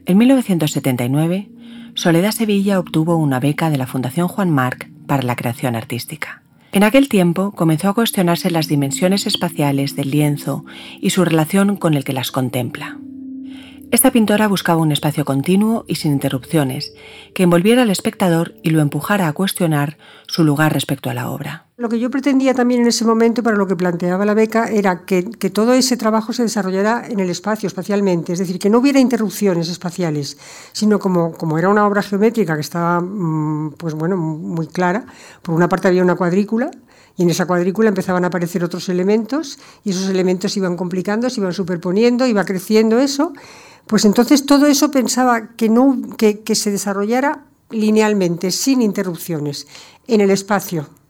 En 0.06 0.18
1979, 0.18 1.50
Soledad 1.94 2.32
Sevilla 2.32 2.80
obtuvo 2.80 3.18
una 3.18 3.40
beca 3.40 3.70
de 3.70 3.78
la 3.78 3.88
Fundación 3.88 4.28
Juan 4.28 4.50
Marc 4.50 4.90
para 5.06 5.24
la 5.24 5.36
creación 5.36 5.76
artística. 5.76 6.42
En 6.72 6.84
aquel 6.84 7.10
tiempo 7.10 7.52
comenzó 7.52 7.90
a 7.90 7.94
cuestionarse 7.94 8.50
las 8.50 8.68
dimensiones 8.68 9.28
espaciales 9.28 9.96
del 9.98 10.10
lienzo 10.10 10.64
y 11.02 11.10
su 11.10 11.26
relación 11.26 11.76
con 11.76 11.96
el 11.96 12.06
que 12.06 12.14
las 12.14 12.32
contempla. 12.32 12.98
Esta 13.92 14.12
pintora 14.12 14.48
buscaba 14.48 14.82
un 14.82 14.94
espacio 14.94 15.26
continuo 15.26 15.84
y 15.86 15.96
sin 15.96 16.14
interrupciones, 16.14 16.94
que 17.36 17.44
envolviera 17.44 17.82
al 17.82 17.90
espectador 17.90 18.56
y 18.64 18.70
lo 18.70 18.80
empujara 18.80 19.28
a 19.28 19.34
cuestionar 19.34 19.98
su 20.28 20.46
lugar 20.46 20.72
respecto 20.72 21.10
a 21.10 21.14
la 21.14 21.30
obra. 21.30 21.66
Lo 21.82 21.90
que 21.90 21.98
yo 21.98 22.12
pretendía 22.12 22.54
también 22.54 22.82
en 22.82 22.88
ese 22.90 23.06
momento, 23.06 23.42
para 23.42 23.58
lo 23.58 23.66
que 23.66 23.76
planteaba 23.76 24.24
la 24.24 24.36
beca, 24.36 24.68
era 24.68 25.04
que, 25.04 25.24
todo 25.50 25.74
ese 25.74 25.98
trabajo 25.98 26.32
se 26.32 26.44
desarrollara 26.44 27.08
en 27.10 27.20
el 27.20 27.28
espacio, 27.32 27.66
espacialmente, 27.66 28.34
es 28.34 28.38
decir, 28.38 28.60
que 28.60 28.70
no 28.70 28.78
hubiera 28.78 29.00
interrupciones 29.00 29.68
espaciales, 29.68 30.38
sino 30.74 31.00
como, 31.00 31.34
como 31.34 31.58
era 31.58 31.70
una 31.70 31.88
obra 31.88 32.04
geométrica 32.04 32.54
que 32.54 32.62
estaba 32.62 33.02
mm, 33.02 33.74
pues 33.80 33.96
bueno, 33.96 34.16
muy 34.16 34.68
clara, 34.68 35.08
por 35.42 35.56
una 35.56 35.68
parte 35.68 35.88
había 35.88 36.04
una 36.04 36.14
cuadrícula, 36.14 36.70
y 37.18 37.24
en 37.24 37.32
esa 37.32 37.48
cuadrícula 37.48 37.90
empezaban 37.90 38.26
a 38.26 38.28
aparecer 38.28 38.64
otros 38.64 38.88
elementos, 38.88 39.58
y 39.84 39.90
esos 39.90 40.08
elementos 40.08 40.56
iban 40.58 40.78
complicando, 40.78 41.32
se 41.32 41.42
iban 41.42 41.52
superponiendo, 41.52 42.28
iba 42.28 42.46
creciendo 42.46 43.00
eso, 43.00 43.34
pues 43.88 44.06
entonces 44.06 44.46
todo 44.46 44.68
eso 44.68 44.92
pensaba 44.92 45.56
que, 45.56 45.68
no, 45.68 46.00
que, 46.16 46.44
se 46.54 46.70
desarrollara 46.70 47.46
linealmente, 47.72 48.52
sin 48.52 48.84
interrupciones, 48.84 49.66
en 50.06 50.22
el 50.22 50.30
espacio. 50.30 51.01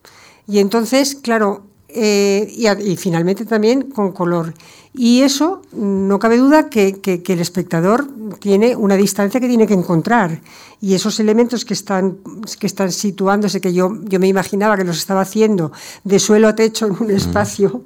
Y 0.48 0.60
entonces, 0.60 1.16
claro, 1.16 1.64
eh, 1.94 2.48
y, 2.56 2.96
finalmente 2.96 3.46
también 3.46 3.90
con 3.92 4.12
color. 4.12 4.54
Y 4.94 5.22
eso, 5.22 5.62
no 5.74 6.20
cabe 6.20 6.38
duda 6.38 6.70
que, 6.70 7.00
el 7.04 7.40
espectador 7.40 8.08
tiene 8.40 8.76
una 8.76 8.96
distancia 8.96 9.40
que 9.40 9.48
tiene 9.48 9.68
que 9.68 9.74
encontrar. 9.74 10.42
Y 10.80 10.94
esos 10.94 11.20
elementos 11.20 11.66
que 11.66 11.74
están, 11.74 12.18
que 12.60 12.68
están 12.68 12.92
situándose, 12.92 13.62
que 13.62 13.74
yo, 13.74 13.98
yo 14.04 14.20
me 14.20 14.28
imaginaba 14.28 14.78
que 14.78 14.84
los 14.84 14.98
estaba 14.98 15.22
haciendo 15.22 15.72
de 16.04 16.20
suelo 16.20 16.48
a 16.48 16.56
techo 16.56 16.88
en 16.88 16.96
un 17.00 17.12
espacio, 17.12 17.84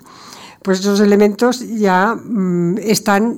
pues 0.62 0.80
esos 0.80 1.00
elementos 1.00 1.60
ya 1.60 2.16
mm, 2.16 2.78
están 2.80 3.38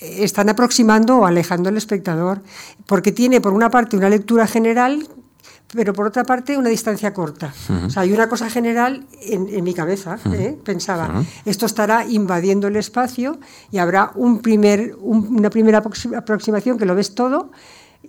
están 0.00 0.48
aproximando 0.48 1.18
o 1.18 1.26
alejando 1.26 1.68
al 1.68 1.76
espectador, 1.76 2.40
porque 2.86 3.10
tiene 3.10 3.40
por 3.40 3.52
una 3.52 3.68
parte 3.68 3.96
una 3.96 4.08
lectura 4.08 4.46
general 4.46 5.08
pero 5.74 5.92
por 5.92 6.06
otra 6.06 6.24
parte 6.24 6.56
una 6.56 6.70
distancia 6.70 7.12
corta. 7.12 7.52
O 7.86 7.90
sea, 7.90 8.02
hay 8.02 8.12
una 8.12 8.28
cosa 8.28 8.48
general 8.48 9.04
en, 9.20 9.62
mi 9.62 9.74
cabeza, 9.74 10.18
¿eh? 10.32 10.56
pensaba, 10.64 11.22
esto 11.44 11.66
estará 11.66 12.06
invadiendo 12.06 12.68
el 12.68 12.76
espacio 12.76 13.38
y 13.70 13.78
habrá 13.78 14.12
un 14.14 14.40
primer, 14.40 14.96
una 15.00 15.50
primera 15.50 15.78
aproximación 15.78 16.78
que 16.78 16.86
lo 16.86 16.94
ves 16.94 17.14
todo 17.14 17.50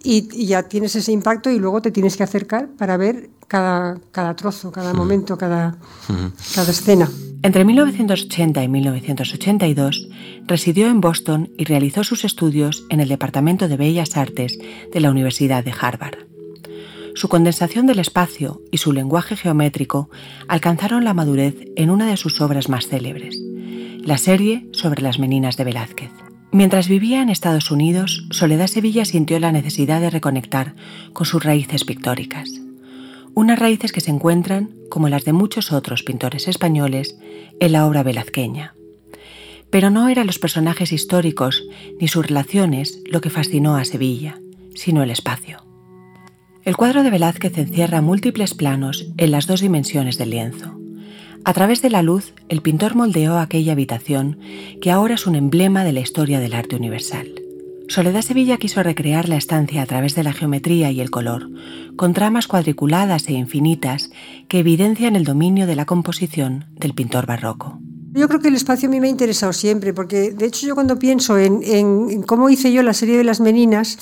y, 0.04 0.46
ya 0.46 0.64
tienes 0.64 0.96
ese 0.96 1.12
impacto 1.12 1.50
y 1.50 1.60
luego 1.60 1.82
te 1.82 1.92
tienes 1.92 2.16
que 2.16 2.24
acercar 2.24 2.70
para 2.78 2.96
ver 2.98 3.30
cada, 3.48 3.98
cada 4.12 4.36
trozo, 4.36 4.72
cada 4.72 4.94
momento, 4.94 5.38
cada, 5.38 5.78
cada 6.56 6.72
escena. 6.72 7.10
Entre 7.42 7.64
1980 7.64 8.64
y 8.64 8.68
1982 8.68 10.10
residió 10.46 10.88
en 10.88 11.02
Boston 11.02 11.50
y 11.58 11.66
realizó 11.66 12.04
sus 12.04 12.26
estudios 12.26 12.86
en 12.90 13.00
el 13.00 13.10
Departamento 13.10 13.68
de 13.68 13.78
Bellas 13.78 14.18
Artes 14.18 14.58
de 14.92 15.00
la 15.00 15.10
Universidad 15.10 15.64
de 15.64 15.74
Harvard. 15.80 16.30
Su 17.16 17.28
condensación 17.28 17.88
del 17.88 18.00
espacio 18.00 18.62
y 18.72 18.78
su 18.78 18.94
lenguaje 18.94 19.36
geométrico 19.36 20.10
alcanzaron 20.48 21.04
la 21.04 21.14
madurez 21.14 21.56
en 21.76 21.90
una 21.90 22.08
de 22.08 22.18
sus 22.18 22.42
obras 22.42 22.70
más 22.70 22.88
célebres, 22.88 23.40
la 24.04 24.18
serie 24.18 24.68
sobre 24.72 25.02
las 25.02 25.20
meninas 25.20 25.58
de 25.58 25.64
Velázquez. 25.66 26.12
Mientras 26.52 26.88
vivía 26.88 27.22
en 27.22 27.30
Estados 27.30 27.70
Unidos, 27.70 28.26
Soledad 28.32 28.68
Sevilla 28.68 29.06
sintió 29.06 29.40
la 29.40 29.52
necesidad 29.52 30.02
de 30.02 30.10
reconectar 30.10 30.76
con 31.14 31.26
sus 31.26 31.44
raíces 31.44 31.86
pictóricas. 31.86 32.50
Unas 33.36 33.60
raíces 33.60 33.92
que 33.92 34.02
se 34.02 34.10
encuentran, 34.10 34.72
como 34.90 35.10
las 35.10 35.26
de 35.26 35.34
muchos 35.34 35.72
otros 35.72 36.02
pintores 36.02 36.48
españoles, 36.48 37.18
en 37.60 37.72
la 37.72 37.86
obra 37.86 38.02
velazqueña. 38.02 38.74
Pero 39.70 39.92
no 39.92 40.10
eran 40.10 40.26
los 40.26 40.40
personajes 40.40 40.92
históricos 40.92 41.64
ni 42.00 42.08
sus 42.08 42.26
relaciones 42.26 43.04
lo 43.06 43.22
que 43.22 43.30
fascinó 43.30 43.76
a 43.76 43.86
Sevilla, 43.86 44.42
sino 44.74 45.04
el 45.04 45.12
espacio. 45.12 45.69
El 46.70 46.78
cuadro 46.78 47.02
de 47.02 47.10
Velázquez 47.10 47.58
encierra 47.58 48.00
múltiples 48.00 48.54
planos 48.54 49.08
en 49.18 49.32
las 49.32 49.48
dos 49.48 49.60
dimensiones 49.60 50.20
del 50.20 50.30
lienzo. 50.30 50.80
A 51.44 51.52
través 51.52 51.82
de 51.82 51.90
la 51.90 52.04
luz, 52.04 52.36
el 52.48 52.62
pintor 52.62 52.94
moldeó 52.94 53.40
aquella 53.40 53.72
habitación 53.72 54.38
que 54.80 54.92
ahora 54.92 55.16
es 55.16 55.26
un 55.26 55.34
emblema 55.34 55.84
de 55.84 55.94
la 55.94 56.02
historia 56.02 56.40
del 56.40 56.54
arte 56.54 56.76
universal. 56.76 57.28
Soledad 57.88 58.22
Sevilla 58.22 58.58
quiso 58.58 58.84
recrear 58.84 59.30
la 59.30 59.38
estancia 59.38 59.82
a 59.82 59.88
través 59.88 60.14
de 60.14 60.22
la 60.22 60.32
geometría 60.32 60.92
y 60.92 61.02
el 61.02 61.10
color, 61.10 61.50
con 61.96 62.14
tramas 62.14 62.46
cuadriculadas 62.46 63.28
e 63.30 63.34
infinitas 63.34 64.12
que 64.48 64.60
evidencian 64.60 65.16
el 65.16 65.24
dominio 65.24 65.66
de 65.66 65.76
la 65.76 65.86
composición 65.88 66.66
del 66.76 66.94
pintor 66.94 67.26
barroco. 67.26 67.80
Yo 68.14 68.28
creo 68.28 68.42
que 68.42 68.50
el 68.50 68.56
espacio 68.56 68.90
a 68.90 68.92
mí 68.92 69.00
me 69.00 69.08
ha 69.08 69.10
interesado 69.10 69.54
siempre, 69.54 69.92
porque 69.92 70.34
de 70.34 70.46
hecho 70.46 70.68
yo 70.68 70.76
cuando 70.76 71.00
pienso 71.00 71.36
en, 71.40 71.64
en 71.64 72.22
cómo 72.22 72.48
hice 72.48 72.72
yo 72.72 72.84
la 72.84 72.94
serie 72.94 73.18
de 73.18 73.24
las 73.24 73.40
meninas, 73.40 73.98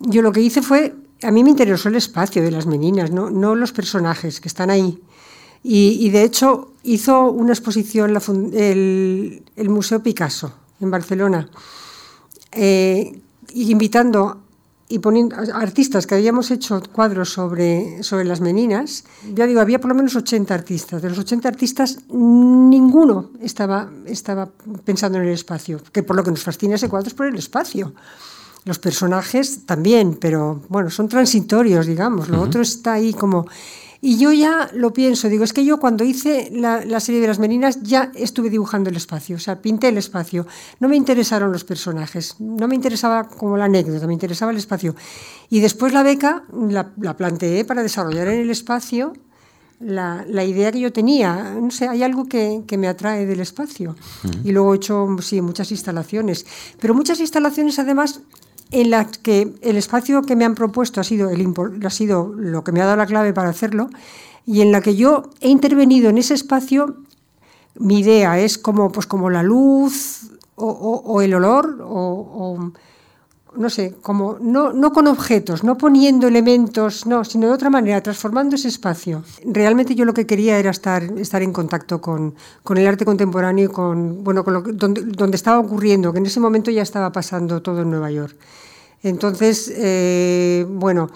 yo 0.00 0.20
lo 0.20 0.32
que 0.32 0.42
hice 0.42 0.60
fue 0.60 0.94
a 1.22 1.30
mí 1.30 1.44
me 1.44 1.50
interesó 1.50 1.88
el 1.88 1.96
espacio 1.96 2.42
de 2.42 2.50
las 2.50 2.66
meninas, 2.66 3.10
no, 3.10 3.54
los 3.54 3.72
personajes 3.72 4.40
que 4.40 4.48
están 4.48 4.70
ahí. 4.70 5.00
Y, 5.64 6.10
de 6.10 6.24
hecho 6.24 6.72
hizo 6.82 7.30
una 7.30 7.52
exposición 7.52 8.16
el, 8.52 9.44
el, 9.54 9.68
Museo 9.68 10.02
Picasso 10.02 10.52
en 10.80 10.90
Barcelona, 10.90 11.48
eh, 12.50 13.20
invitando 13.54 14.42
y 14.92 14.98
poniendo 14.98 15.36
artistas 15.54 16.06
que 16.06 16.16
habíamos 16.16 16.50
hecho 16.50 16.82
cuadros 16.92 17.32
sobre, 17.32 18.02
sobre 18.02 18.26
las 18.26 18.42
meninas. 18.42 19.04
Ya 19.32 19.46
digo, 19.46 19.60
había 19.60 19.80
por 19.80 19.88
lo 19.88 19.94
menos 19.94 20.14
80 20.16 20.52
artistas. 20.52 21.00
De 21.00 21.08
los 21.08 21.18
80 21.18 21.48
artistas, 21.48 22.00
ninguno 22.10 23.30
estaba, 23.40 23.90
estaba 24.04 24.50
pensando 24.84 25.16
en 25.16 25.24
el 25.24 25.30
espacio, 25.30 25.80
que 25.92 26.02
por 26.02 26.14
lo 26.14 26.22
que 26.22 26.30
nos 26.30 26.42
fascina 26.42 26.74
ese 26.74 26.90
cuadro 26.90 27.08
es 27.08 27.14
por 27.14 27.26
el 27.26 27.36
espacio. 27.36 27.94
Los 28.64 28.78
personajes 28.78 29.66
también, 29.66 30.16
pero 30.20 30.62
bueno, 30.68 30.88
son 30.90 31.08
transitorios, 31.08 31.86
digamos. 31.86 32.28
Lo 32.28 32.40
otro 32.40 32.62
está 32.62 32.94
ahí 32.94 33.12
como... 33.12 33.46
Y 34.04 34.18
yo 34.18 34.32
ya 34.32 34.68
lo 34.74 34.92
pienso, 34.92 35.28
digo, 35.28 35.44
es 35.44 35.52
que 35.52 35.64
yo 35.64 35.78
cuando 35.78 36.02
hice 36.02 36.50
la, 36.52 36.98
serie 36.98 37.20
de 37.20 37.28
las 37.28 37.38
meninas 37.38 37.82
ya 37.82 38.10
estuve 38.16 38.50
dibujando 38.50 38.90
el 38.90 38.96
espacio, 38.96 39.36
o 39.36 39.38
sea, 39.38 39.62
pinté 39.62 39.88
el 39.88 39.96
espacio. 39.96 40.44
No 40.80 40.88
me 40.88 40.96
interesaron 40.96 41.52
los 41.52 41.62
personajes, 41.62 42.34
no 42.40 42.66
me 42.66 42.74
interesaba 42.74 43.28
como 43.28 43.56
la 43.56 43.66
anécdota, 43.66 44.08
me 44.08 44.12
interesaba 44.12 44.50
el 44.50 44.58
espacio. 44.58 44.96
Y 45.50 45.60
después 45.60 45.92
la 45.92 46.02
beca 46.02 46.42
la, 46.68 47.16
planteé 47.16 47.64
para 47.64 47.84
desarrollar 47.84 48.26
en 48.26 48.40
el 48.40 48.50
espacio 48.50 49.12
la, 49.78 50.24
idea 50.44 50.72
que 50.72 50.80
yo 50.80 50.92
tenía. 50.92 51.54
No 51.60 51.70
sé, 51.70 51.86
hay 51.86 52.02
algo 52.02 52.26
que, 52.26 52.64
me 52.76 52.88
atrae 52.88 53.24
del 53.24 53.38
espacio. 53.38 53.94
Y 54.42 54.50
luego 54.50 54.74
he 54.74 54.78
hecho, 54.78 55.06
sí, 55.20 55.40
muchas 55.40 55.70
instalaciones. 55.70 56.44
Pero 56.80 56.92
muchas 56.92 57.20
instalaciones, 57.20 57.78
además, 57.78 58.20
en 58.72 58.90
las 58.90 59.18
que 59.18 59.54
el 59.60 59.76
espacio 59.76 60.22
que 60.22 60.34
me 60.34 60.44
han 60.44 60.54
propuesto 60.54 61.00
ha 61.00 61.04
sido, 61.04 61.30
el, 61.30 61.46
ha 61.84 61.90
sido 61.90 62.32
lo 62.34 62.64
que 62.64 62.72
me 62.72 62.80
ha 62.80 62.86
dado 62.86 62.96
la 62.96 63.06
clave 63.06 63.32
para 63.32 63.50
hacerlo 63.50 63.90
y 64.46 64.62
en 64.62 64.72
la 64.72 64.80
que 64.80 64.96
yo 64.96 65.30
he 65.40 65.48
intervenido 65.48 66.10
en 66.10 66.18
ese 66.18 66.34
espacio, 66.34 66.96
mi 67.76 68.00
idea 68.00 68.40
es 68.40 68.58
como, 68.58 68.90
pues 68.90 69.06
como 69.06 69.30
la 69.30 69.42
luz 69.42 70.30
o, 70.56 71.22
el 71.22 71.34
olor 71.34 71.78
o, 71.82 72.72
no 73.56 73.70
sé, 73.70 73.94
como 74.02 74.38
no, 74.40 74.72
no, 74.72 74.92
con 74.92 75.06
objetos, 75.06 75.64
no 75.64 75.76
poniendo 75.76 76.26
elementos, 76.26 77.06
no, 77.06 77.24
sino 77.24 77.48
de 77.48 77.52
otra 77.52 77.70
manera, 77.70 78.00
transformando 78.00 78.56
ese 78.56 78.68
espacio. 78.68 79.22
Realmente 79.44 79.94
yo 79.94 80.04
lo 80.04 80.14
que 80.14 80.26
quería 80.26 80.58
era 80.58 80.70
estar, 80.70 81.02
estar 81.18 81.42
en 81.42 81.52
contacto 81.52 82.00
con, 82.00 82.34
con 82.62 82.78
el 82.78 82.86
arte 82.86 83.04
contemporáneo 83.04 83.66
y 83.66 83.68
con, 83.68 84.24
bueno, 84.24 84.44
con 84.44 84.54
lo, 84.54 84.62
donde, 84.62 85.02
donde 85.02 85.36
estaba 85.36 85.58
ocurriendo, 85.58 86.12
que 86.12 86.18
en 86.18 86.26
ese 86.26 86.40
momento 86.40 86.70
ya 86.70 86.82
estaba 86.82 87.12
pasando 87.12 87.62
todo 87.62 87.82
en 87.82 87.90
Nueva 87.90 88.10
York. 88.10 88.36
Entonces, 89.02 89.72
eh, 89.74 90.64
bueno, 90.68 91.10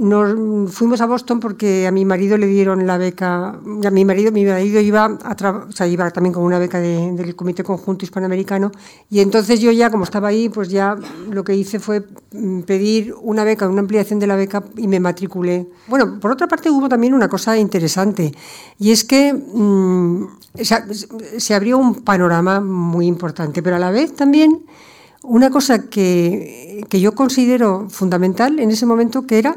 nos 0.00 0.72
fuimos 0.74 1.02
a 1.02 1.06
Boston 1.06 1.38
porque 1.38 1.86
a 1.86 1.90
mi 1.90 2.06
marido 2.06 2.38
le 2.38 2.46
dieron 2.46 2.86
la 2.86 2.96
beca, 2.96 3.50
a 3.50 3.90
mi 3.90 4.04
marido, 4.06 4.32
mi 4.32 4.44
marido 4.44 4.80
iba, 4.80 5.04
a 5.04 5.66
o 5.68 5.72
sea, 5.72 5.86
iba 5.86 6.10
también 6.10 6.32
con 6.32 6.44
una 6.44 6.58
beca 6.58 6.80
del 6.80 7.36
Comité 7.36 7.62
Conjunto 7.62 8.04
Hispanoamericano 8.04 8.72
y 9.10 9.20
entonces 9.20 9.60
yo 9.60 9.70
ya, 9.70 9.90
como 9.90 10.04
estaba 10.04 10.28
ahí, 10.28 10.48
pues 10.48 10.70
ya 10.70 10.96
lo 11.30 11.44
que 11.44 11.54
hice 11.54 11.78
fue 11.78 12.06
mm, 12.32 12.60
pedir 12.60 13.14
una 13.20 13.44
beca, 13.44 13.68
una 13.68 13.80
ampliación 13.80 14.18
de 14.18 14.26
la 14.26 14.36
beca 14.36 14.64
y 14.78 14.88
me 14.88 14.98
matriculé. 14.98 15.68
Bueno, 15.88 16.18
por 16.20 16.32
otra 16.32 16.48
parte 16.48 16.70
hubo 16.70 16.88
también 16.88 17.12
una 17.12 17.28
cosa 17.28 17.58
interesante 17.58 18.32
y 18.78 18.92
es 18.92 19.04
que 19.04 19.34
mm, 19.34 20.26
se 21.36 21.54
abrió 21.54 21.76
un 21.76 22.02
panorama 22.02 22.60
muy 22.60 23.06
importante, 23.06 23.62
pero 23.62 23.76
a 23.76 23.78
la 23.78 23.90
vez 23.90 24.16
también 24.16 24.62
una 25.22 25.50
cosa 25.50 25.88
que, 25.88 26.84
yo 26.90 27.14
considero 27.14 27.88
fundamental 27.88 28.58
en 28.58 28.70
ese 28.70 28.86
momento, 28.86 29.26
que 29.26 29.38
era 29.38 29.56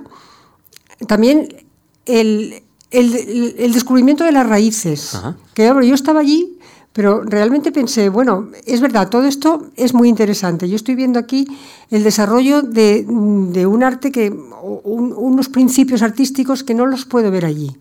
también 1.07 1.65
el, 2.05 2.63
descubrimiento 2.91 4.23
de 4.23 4.31
las 4.31 4.47
raíces. 4.47 5.17
Que 5.53 5.65
yo 5.65 5.95
estaba 5.95 6.19
allí, 6.19 6.59
pero 6.93 7.23
realmente 7.23 7.71
pensé, 7.71 8.07
bueno, 8.09 8.49
es 8.65 8.79
verdad, 8.79 9.09
todo 9.09 9.25
esto 9.25 9.67
es 9.75 9.93
muy 9.93 10.07
interesante. 10.07 10.69
Yo 10.69 10.77
estoy 10.77 10.95
viendo 10.95 11.19
aquí 11.19 11.45
el 11.89 12.03
desarrollo 12.03 12.61
de, 12.61 13.05
un 13.07 13.83
arte 13.83 14.11
que, 14.11 14.31
unos 14.31 15.49
principios 15.49 16.01
artísticos 16.01 16.63
que 16.63 16.73
no 16.73 16.85
los 16.85 17.05
puedo 17.05 17.29
ver 17.31 17.45
allí. 17.45 17.75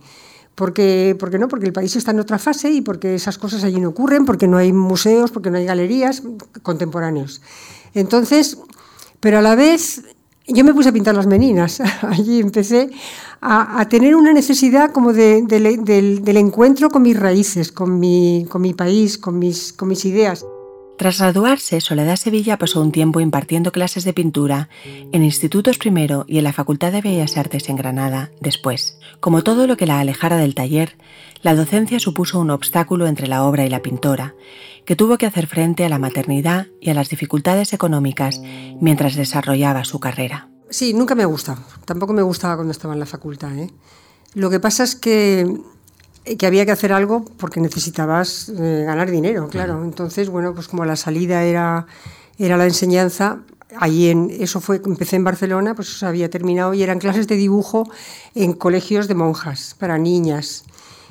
Porque, 0.54 1.16
porque 1.18 1.38
no, 1.38 1.48
porque 1.48 1.66
el 1.66 1.72
país 1.72 1.96
está 1.96 2.12
en 2.12 2.20
otra 2.20 2.38
fase 2.38 2.70
y 2.70 2.80
porque 2.80 3.16
esas 3.16 3.38
cosas 3.38 3.64
allí 3.64 3.80
no 3.80 3.88
ocurren, 3.88 4.24
porque 4.24 4.46
no 4.46 4.56
hay 4.56 4.72
museos, 4.72 5.32
porque 5.32 5.50
no 5.50 5.58
hay 5.58 5.64
galerías 5.64 6.22
contemporáneos. 6.62 7.42
Entonces, 7.92 8.58
pero 9.18 9.38
a 9.38 9.42
la 9.42 9.56
vez 9.56 10.02
yo 10.46 10.64
me 10.64 10.74
puse 10.74 10.90
a 10.90 10.92
pintar 10.92 11.14
las 11.14 11.26
meninas. 11.26 11.80
Allí 12.02 12.40
empecé 12.40 12.90
a, 13.40 13.86
tener 13.88 14.14
una 14.14 14.32
necesidad 14.32 14.90
como 14.92 15.12
del, 15.12 16.36
encuentro 16.36 16.90
con 16.90 17.02
mis 17.02 17.18
raíces, 17.18 17.72
con 17.72 17.98
mi, 17.98 18.46
con 18.48 18.62
mi 18.62 18.74
país, 18.74 19.18
con 19.18 19.38
mis, 19.38 19.72
con 19.72 19.88
mis 19.88 20.04
ideas. 20.04 20.44
Tras 20.96 21.18
graduarse, 21.18 21.80
Soledad 21.80 22.16
Sevilla 22.16 22.56
pasó 22.56 22.80
un 22.80 22.92
tiempo 22.92 23.20
impartiendo 23.20 23.72
clases 23.72 24.04
de 24.04 24.12
pintura 24.12 24.68
en 24.84 25.24
institutos 25.24 25.76
primero 25.76 26.24
y 26.28 26.38
en 26.38 26.44
la 26.44 26.52
Facultad 26.52 26.92
de 26.92 27.00
Bellas 27.00 27.36
Artes 27.36 27.68
en 27.68 27.76
Granada 27.76 28.30
después. 28.40 28.98
Como 29.18 29.42
todo 29.42 29.66
lo 29.66 29.76
que 29.76 29.86
la 29.86 29.98
alejara 29.98 30.36
del 30.36 30.54
taller, 30.54 30.96
la 31.42 31.56
docencia 31.56 31.98
supuso 31.98 32.38
un 32.38 32.50
obstáculo 32.50 33.08
entre 33.08 33.26
la 33.26 33.42
obra 33.42 33.66
y 33.66 33.70
la 33.70 33.82
pintora, 33.82 34.36
que 34.86 34.94
tuvo 34.94 35.18
que 35.18 35.26
hacer 35.26 35.48
frente 35.48 35.84
a 35.84 35.88
la 35.88 35.98
maternidad 35.98 36.68
y 36.80 36.90
a 36.90 36.94
las 36.94 37.08
dificultades 37.08 37.72
económicas 37.72 38.40
mientras 38.80 39.16
desarrollaba 39.16 39.84
su 39.84 39.98
carrera. 39.98 40.48
Sí, 40.70 40.94
nunca 40.94 41.16
me 41.16 41.24
ha 41.24 41.26
gustado. 41.26 41.62
Tampoco 41.84 42.12
me 42.12 42.22
gustaba 42.22 42.54
cuando 42.54 42.70
estaba 42.70 42.94
en 42.94 43.00
la 43.00 43.06
facultad. 43.06 43.56
¿eh? 43.58 43.70
Lo 44.34 44.48
que 44.48 44.60
pasa 44.60 44.84
es 44.84 44.94
que 44.94 45.60
que 46.24 46.46
había 46.46 46.64
que 46.64 46.72
hacer 46.72 46.92
algo 46.92 47.24
porque 47.36 47.60
necesitabas 47.60 48.48
eh, 48.48 48.84
ganar 48.86 49.10
dinero, 49.10 49.48
claro. 49.48 49.84
Entonces, 49.84 50.28
bueno, 50.28 50.54
pues 50.54 50.68
como 50.68 50.84
la 50.84 50.96
salida 50.96 51.42
era, 51.42 51.86
era 52.38 52.56
la 52.56 52.64
enseñanza, 52.64 53.40
ahí 53.78 54.08
en, 54.08 54.30
eso 54.30 54.60
fue, 54.60 54.80
empecé 54.84 55.16
en 55.16 55.24
Barcelona, 55.24 55.74
pues 55.74 55.88
eso 55.88 56.06
había 56.06 56.30
terminado 56.30 56.74
y 56.74 56.82
eran 56.82 56.98
clases 56.98 57.26
de 57.26 57.36
dibujo 57.36 57.90
en 58.34 58.54
colegios 58.54 59.08
de 59.08 59.14
monjas 59.14 59.76
para 59.78 59.98
niñas. 59.98 60.64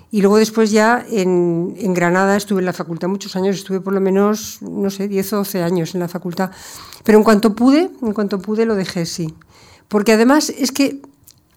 Y 0.09 0.21
luego 0.21 0.37
después 0.37 0.71
ya 0.71 1.03
en, 1.09 1.75
en, 1.77 1.93
Granada 1.93 2.37
estuve 2.37 2.59
en 2.59 2.65
la 2.65 2.73
facultad 2.73 3.07
muchos 3.07 3.35
años, 3.35 3.55
estuve 3.55 3.81
por 3.81 3.93
lo 3.93 4.01
menos, 4.01 4.59
no 4.61 4.91
sé, 4.91 5.07
10 5.07 5.33
o 5.33 5.37
12 5.37 5.63
años 5.63 5.95
en 5.95 6.01
la 6.01 6.07
facultad. 6.07 6.51
Pero 7.03 7.17
en 7.17 7.23
cuanto 7.23 7.55
pude, 7.55 7.89
en 8.01 8.13
cuanto 8.13 8.39
pude 8.39 8.65
lo 8.65 8.75
dejé, 8.75 9.07
sí. 9.07 9.33
Porque 9.87 10.13
además 10.13 10.51
es 10.51 10.71
que 10.71 11.01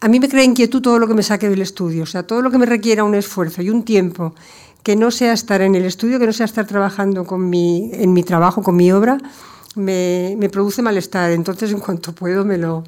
a 0.01 0.09
mí 0.09 0.21
me 0.21 0.29
crea 0.29 0.45
inquietud 0.45 0.83
todo 0.83 0.99
lo 0.99 1.09
que 1.09 1.15
me 1.15 1.23
saque 1.23 1.49
del 1.49 1.63
estudio, 1.63 2.03
o 2.03 2.07
sea, 2.07 2.23
todo 2.25 2.43
lo 2.43 2.51
que 2.51 2.59
me 2.59 2.67
requiera 2.67 3.05
un 3.05 3.15
esfuerzo 3.15 3.63
y 3.63 3.71
un 3.71 3.85
tiempo 3.85 4.35
que 4.83 4.95
no 4.95 5.11
sea 5.11 5.33
estar 5.33 5.63
en 5.63 5.75
el 5.75 5.85
estudio, 5.85 6.19
que 6.19 6.27
no 6.27 6.33
sea 6.33 6.47
estar 6.47 6.67
trabajando 6.67 7.25
con 7.25 7.51
mi, 7.51 7.91
en 7.93 8.13
mi 8.13 8.23
trabajo, 8.23 8.63
con 8.63 8.77
mi 8.77 8.93
obra, 8.93 9.19
me, 9.75 10.37
me 10.39 10.49
produce 10.49 10.81
malestar. 10.81 11.33
Entonces, 11.33 11.73
en 11.73 11.81
cuanto 11.81 12.15
puedo, 12.15 12.45
me 12.45 12.57
lo, 12.57 12.85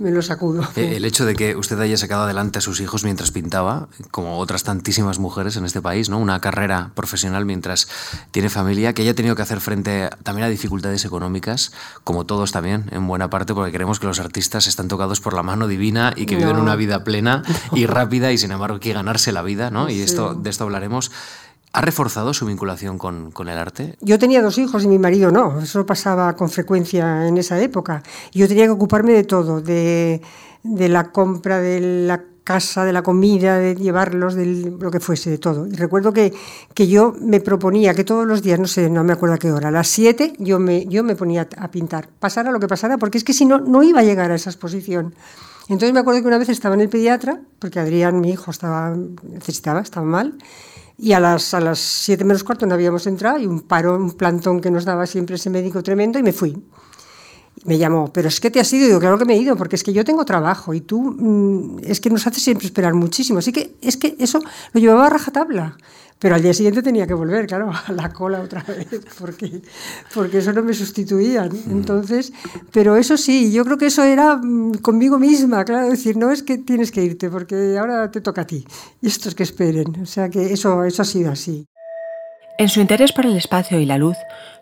me 0.00 0.10
lo 0.10 0.22
sacudo. 0.22 0.66
Eh, 0.76 0.96
el 0.96 1.04
hecho 1.04 1.26
de 1.26 1.36
que 1.36 1.54
usted 1.56 1.78
haya 1.78 1.96
sacado 1.98 2.22
adelante 2.22 2.58
a 2.58 2.62
sus 2.62 2.80
hijos 2.80 3.04
mientras 3.04 3.30
pintaba, 3.30 3.88
como 4.10 4.38
otras 4.38 4.64
tantísimas 4.64 5.18
mujeres 5.18 5.56
en 5.56 5.66
este 5.66 5.82
país, 5.82 6.08
¿no? 6.08 6.18
una 6.18 6.40
carrera 6.40 6.90
profesional 6.94 7.44
mientras 7.44 7.86
tiene 8.30 8.48
familia, 8.48 8.94
que 8.94 9.02
haya 9.02 9.14
tenido 9.14 9.36
que 9.36 9.42
hacer 9.42 9.60
frente 9.60 10.08
también 10.22 10.46
a 10.46 10.48
dificultades 10.48 11.04
económicas, 11.04 11.72
como 12.02 12.24
todos 12.24 12.50
también, 12.50 12.86
en 12.92 13.06
buena 13.06 13.28
parte, 13.28 13.52
porque 13.52 13.72
creemos 13.72 14.00
que 14.00 14.06
los 14.06 14.20
artistas 14.20 14.66
están 14.66 14.88
tocados 14.88 15.20
por 15.20 15.34
la 15.34 15.42
mano 15.42 15.68
divina 15.68 16.14
y 16.16 16.24
que 16.24 16.36
viven 16.36 16.56
una 16.56 16.76
vida 16.76 17.04
plena 17.04 17.42
y 17.72 17.84
rápida 17.86 18.32
y 18.32 18.38
sin 18.38 18.52
embargo 18.52 18.76
hay 18.76 18.80
que 18.80 18.94
ganarse 18.94 19.32
la 19.32 19.42
vida, 19.42 19.70
¿no? 19.70 19.90
y 19.90 20.00
esto, 20.00 20.34
de 20.34 20.48
esto 20.48 20.64
hablaremos. 20.64 21.12
¿Ha 21.72 21.80
reforzado 21.82 22.34
su 22.34 22.46
vinculación 22.46 22.98
con, 22.98 23.30
con, 23.30 23.48
el 23.48 23.56
arte? 23.56 23.96
Yo 24.00 24.18
tenía 24.18 24.42
dos 24.42 24.58
hijos 24.58 24.82
y 24.82 24.88
mi 24.88 24.98
marido 24.98 25.30
no. 25.30 25.60
Eso 25.60 25.86
pasaba 25.86 26.34
con 26.34 26.50
frecuencia 26.50 27.28
en 27.28 27.38
esa 27.38 27.60
época. 27.60 28.02
Yo 28.32 28.48
tenía 28.48 28.64
que 28.64 28.70
ocuparme 28.70 29.12
de 29.12 29.22
todo, 29.22 29.60
de, 29.60 30.20
de 30.64 30.88
la 30.88 31.12
compra 31.12 31.60
de 31.60 31.80
la 31.80 32.24
casa, 32.42 32.84
de 32.84 32.92
la 32.92 33.02
comida, 33.02 33.58
de 33.58 33.76
llevarlos, 33.76 34.34
de 34.34 34.46
lo 34.46 34.90
que 34.90 34.98
fuese, 34.98 35.30
de 35.30 35.38
todo. 35.38 35.68
Y 35.68 35.76
recuerdo 35.76 36.12
que, 36.12 36.32
que 36.74 36.88
yo 36.88 37.14
me 37.20 37.38
proponía 37.38 37.94
que 37.94 38.02
todos 38.02 38.26
los 38.26 38.42
días, 38.42 38.58
no 38.58 38.66
sé, 38.66 38.90
no 38.90 39.04
me 39.04 39.12
acuerdo 39.12 39.36
a 39.36 39.38
qué 39.38 39.52
hora, 39.52 39.68
a 39.68 39.70
las 39.70 39.86
7 39.86 40.32
yo 40.38 40.58
me, 40.58 40.86
yo 40.86 41.04
me 41.04 41.14
ponía 41.14 41.48
a 41.56 41.70
pintar, 41.70 42.08
pasara 42.18 42.50
lo 42.50 42.58
que 42.58 42.66
pasara, 42.66 42.98
porque 42.98 43.18
es 43.18 43.24
que 43.24 43.32
si 43.32 43.44
no, 43.44 43.58
no 43.58 43.84
iba 43.84 44.00
a 44.00 44.02
llegar 44.02 44.32
a 44.32 44.34
esa 44.34 44.50
exposición. 44.50 45.14
Entonces 45.70 45.94
me 45.94 46.00
acuerdo 46.00 46.20
que 46.20 46.26
una 46.26 46.38
vez 46.38 46.48
estaba 46.48 46.74
en 46.74 46.80
el 46.80 46.88
pediatra, 46.88 47.40
porque 47.60 47.78
Adrián, 47.78 48.20
mi 48.20 48.30
hijo, 48.30 48.50
estaba, 48.50 48.92
necesitaba, 49.22 49.80
estaba 49.80 50.04
mal, 50.04 50.36
y 50.98 51.12
a 51.12 51.20
las, 51.20 51.54
a 51.54 51.60
las 51.60 51.78
siete 51.78 52.24
menos 52.24 52.42
cuarto 52.42 52.66
no 52.66 52.74
habíamos 52.74 53.06
entrado 53.06 53.38
y 53.38 53.46
un 53.46 53.60
paro, 53.60 53.96
un 53.96 54.10
plantón 54.10 54.60
que 54.60 54.68
nos 54.68 54.84
daba 54.84 55.06
siempre 55.06 55.36
ese 55.36 55.48
médico 55.48 55.80
tremendo 55.80 56.18
y 56.18 56.24
me 56.24 56.32
fui. 56.32 56.60
Me 57.64 57.78
llamó, 57.78 58.12
pero 58.12 58.26
es 58.26 58.40
que 58.40 58.50
te 58.50 58.58
has 58.58 58.72
ido. 58.72 58.84
Y 58.84 58.88
digo, 58.88 58.98
claro 58.98 59.16
que 59.16 59.24
me 59.24 59.34
he 59.34 59.38
ido, 59.38 59.56
porque 59.56 59.76
es 59.76 59.84
que 59.84 59.92
yo 59.92 60.04
tengo 60.04 60.24
trabajo 60.24 60.74
y 60.74 60.80
tú 60.80 61.02
mm, 61.02 61.78
es 61.84 62.00
que 62.00 62.10
nos 62.10 62.26
haces 62.26 62.42
siempre 62.42 62.66
esperar 62.66 62.94
muchísimo. 62.94 63.38
Así 63.38 63.52
que 63.52 63.76
es 63.80 63.96
que 63.96 64.16
eso 64.18 64.40
lo 64.72 64.80
llevaba 64.80 65.06
a 65.06 65.10
rajatabla. 65.10 65.76
Pero 66.20 66.34
al 66.34 66.42
día 66.42 66.52
siguiente 66.52 66.82
tenía 66.82 67.06
que 67.06 67.14
volver, 67.14 67.46
claro, 67.46 67.72
a 67.86 67.92
la 67.92 68.12
cola 68.12 68.40
otra 68.40 68.62
vez, 68.62 68.86
porque, 69.18 69.62
porque 70.14 70.38
eso 70.38 70.52
no 70.52 70.62
me 70.62 70.74
sustituían. 70.74 71.48
Mm. 71.48 71.70
Entonces, 71.70 72.32
pero 72.70 72.96
eso 72.96 73.16
sí, 73.16 73.50
yo 73.50 73.64
creo 73.64 73.78
que 73.78 73.86
eso 73.86 74.04
era 74.04 74.36
mm, 74.36 74.74
conmigo 74.82 75.18
misma, 75.18 75.64
claro, 75.64 75.88
decir, 75.88 76.16
no 76.16 76.30
es 76.30 76.42
que 76.42 76.58
tienes 76.58 76.92
que 76.92 77.02
irte, 77.02 77.30
porque 77.30 77.78
ahora 77.78 78.10
te 78.10 78.20
toca 78.20 78.42
a 78.42 78.46
ti, 78.46 78.66
y 79.00 79.06
estos 79.06 79.34
que 79.34 79.42
esperen. 79.42 80.02
O 80.02 80.06
sea 80.06 80.28
que 80.28 80.52
eso, 80.52 80.84
eso 80.84 81.02
ha 81.02 81.06
sido 81.06 81.32
así. 81.32 81.66
En 82.58 82.68
su 82.68 82.82
interés 82.82 83.12
por 83.12 83.24
el 83.24 83.38
espacio 83.38 83.80
y 83.80 83.86
la 83.86 83.96
luz, 83.96 84.18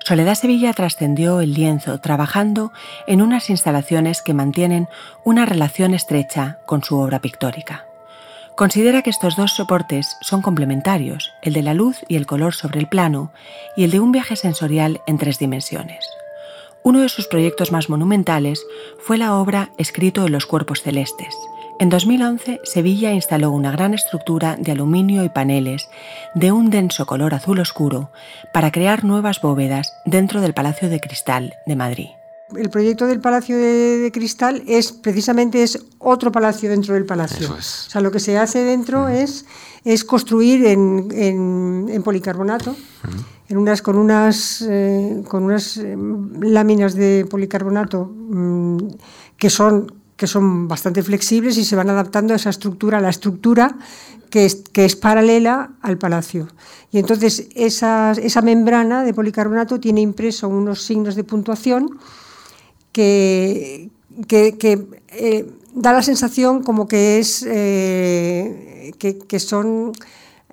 Soledad 0.07 0.37
Sevilla 0.37 0.73
trascendió 0.73 1.41
el 1.41 1.53
lienzo 1.53 2.00
trabajando 2.00 2.71
en 3.09 3.21
unas 3.21 3.50
instalaciones 3.50 4.23
que 4.23 4.35
mantienen 4.35 4.87
una 5.25 5.45
relación 5.45 5.95
estrecha 5.95 6.61
con 6.65 6.85
su 6.85 6.97
obra 6.97 7.21
pictórica. 7.21 7.88
Considera 8.59 9.03
que 9.03 9.11
estos 9.11 9.37
dos 9.37 9.53
soportes 9.53 10.17
son 10.21 10.43
complementarios, 10.43 11.33
el 11.42 11.53
de 11.53 11.62
la 11.62 11.75
luz 11.75 11.99
y 12.09 12.16
el 12.16 12.27
color 12.27 12.57
sobre 12.57 12.81
el 12.81 12.88
plano 12.88 13.31
y 13.77 13.85
el 13.85 13.92
de 13.92 14.01
un 14.01 14.11
viaje 14.11 14.35
sensorial 14.35 15.01
en 15.07 15.16
tres 15.16 15.38
dimensiones. 15.38 16.05
Uno 16.83 17.01
de 17.01 17.09
sus 17.09 17.29
proyectos 17.29 17.71
más 17.71 17.88
monumentales 17.88 18.66
fue 18.99 19.16
la 19.16 19.37
obra 19.37 19.71
Escrito 19.79 20.27
en 20.27 20.33
los 20.33 20.44
cuerpos 20.44 20.83
celestes. 20.83 21.37
En 21.79 21.88
2011, 21.88 22.59
Sevilla 22.64 23.12
instaló 23.12 23.53
una 23.53 23.71
gran 23.71 23.94
estructura 23.94 24.57
de 24.59 24.73
aluminio 24.73 25.23
y 25.23 25.29
paneles 25.29 25.88
de 26.35 26.51
un 26.51 26.71
denso 26.71 27.07
color 27.07 27.35
azul 27.35 27.61
oscuro 27.61 28.11
para 28.53 28.73
crear 28.73 29.05
nuevas 29.05 29.40
bóvedas 29.40 29.92
dentro 30.05 30.40
del 30.40 30.53
Palacio 30.53 30.88
de 30.88 30.99
Cristal 30.99 31.55
de 31.64 31.77
Madrid 31.77 32.17
el 32.56 32.70
proyecto 32.70 33.06
del 33.06 33.20
Palacio 33.20 33.56
de, 33.56 34.11
Cristal 34.12 34.62
es 34.66 34.92
precisamente 34.92 35.62
es 35.62 35.84
otro 35.98 36.32
palacio 36.32 36.70
dentro 36.70 36.94
del 36.94 37.04
palacio. 37.04 37.50
O 37.52 37.61
sea, 37.61 38.00
lo 38.00 38.11
que 38.11 38.20
se 38.20 38.38
hace 38.38 38.64
dentro 38.64 39.08
es, 39.08 39.44
es 39.84 40.04
construir 40.04 40.66
en, 40.66 41.08
en, 41.12 42.02
policarbonato, 42.02 42.74
en 43.48 43.58
unas, 43.58 43.82
con 43.82 43.98
unas, 43.98 44.64
eh, 44.68 45.22
con 45.28 45.44
unas 45.44 45.76
eh, 45.76 45.96
láminas 46.40 46.94
de 46.94 47.26
policarbonato 47.28 48.06
mm, 48.06 48.78
que, 49.37 49.50
son, 49.50 49.92
que 50.16 50.26
son 50.26 50.68
bastante 50.68 51.02
flexibles 51.02 51.58
y 51.58 51.64
se 51.64 51.76
van 51.76 51.90
adaptando 51.90 52.32
a 52.32 52.37
esa 52.37 52.50
estructura, 52.50 52.98
a 52.98 53.00
la 53.02 53.11
estructura 53.11 53.76
que 54.30 54.46
es, 54.46 54.62
que 54.72 54.84
es 54.84 54.96
paralela 54.96 55.72
al 55.82 55.98
palacio. 55.98 56.48
Y 56.90 56.98
entonces 56.98 57.48
esa, 57.54 58.12
esa 58.12 58.40
membrana 58.40 59.02
de 59.04 59.12
policarbonato 59.12 59.80
tiene 59.80 60.00
impreso 60.00 60.48
unos 60.48 60.82
signos 60.82 61.14
de 61.14 61.24
puntuación 61.24 61.98
que, 62.98 63.90
que, 64.58 64.87
eh, 65.08 65.46
da 65.74 65.92
la 65.92 66.02
sensación 66.02 66.62
como 66.64 66.88
que 66.88 67.18
es 67.18 67.44
eh, 67.46 68.92
que, 68.98 69.38
son 69.38 69.92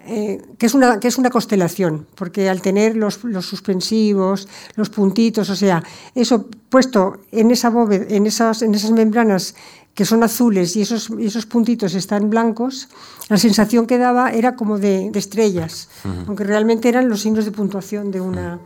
eh, 0.05 0.39
que, 0.59 0.65
es 0.67 0.75
una, 0.75 0.99
que 0.99 1.07
es 1.07 1.17
una 1.17 1.31
constelación, 1.31 2.05
porque 2.13 2.47
al 2.47 2.61
tener 2.61 2.95
los, 2.95 3.23
los, 3.23 3.47
suspensivos, 3.47 4.47
los 4.75 4.91
puntitos, 4.91 5.49
o 5.49 5.55
sea, 5.55 5.83
eso 6.13 6.47
puesto 6.69 7.21
en 7.31 7.49
esa 7.49 7.71
bóveda, 7.71 8.05
en 8.09 8.27
esas, 8.27 8.61
en 8.61 8.75
esas 8.75 8.91
membranas 8.91 9.55
que 9.95 10.05
son 10.05 10.21
azules 10.21 10.75
y 10.75 10.81
esos, 10.81 11.09
esos 11.19 11.47
puntitos 11.47 11.95
están 11.95 12.29
blancos, 12.29 12.89
la 13.29 13.37
sensación 13.37 13.87
que 13.87 13.97
daba 13.97 14.31
era 14.31 14.55
como 14.55 14.77
de, 14.77 15.09
estrellas, 15.15 15.89
aunque 16.27 16.43
realmente 16.43 16.89
eran 16.89 17.09
los 17.09 17.21
signos 17.21 17.45
de 17.45 17.51
puntuación 17.51 18.11
de, 18.11 18.19
una, 18.19 18.59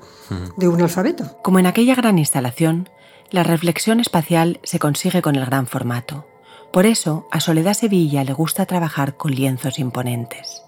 de 0.57 0.67
un 0.67 0.81
alfabeto. 0.81 1.37
Como 1.43 1.59
en 1.59 1.67
aquella 1.67 1.93
gran 1.93 2.17
instalación, 2.17 2.89
la 3.31 3.43
reflexión 3.43 3.99
espacial 3.99 4.59
se 4.63 4.79
consigue 4.79 5.21
con 5.21 5.35
el 5.35 5.45
gran 5.45 5.67
formato. 5.67 6.25
Por 6.71 6.85
eso, 6.85 7.27
a 7.31 7.39
Soledad 7.39 7.73
Sevilla 7.73 8.23
le 8.23 8.33
gusta 8.33 8.65
trabajar 8.65 9.17
con 9.17 9.31
lienzos 9.31 9.79
imponentes. 9.79 10.63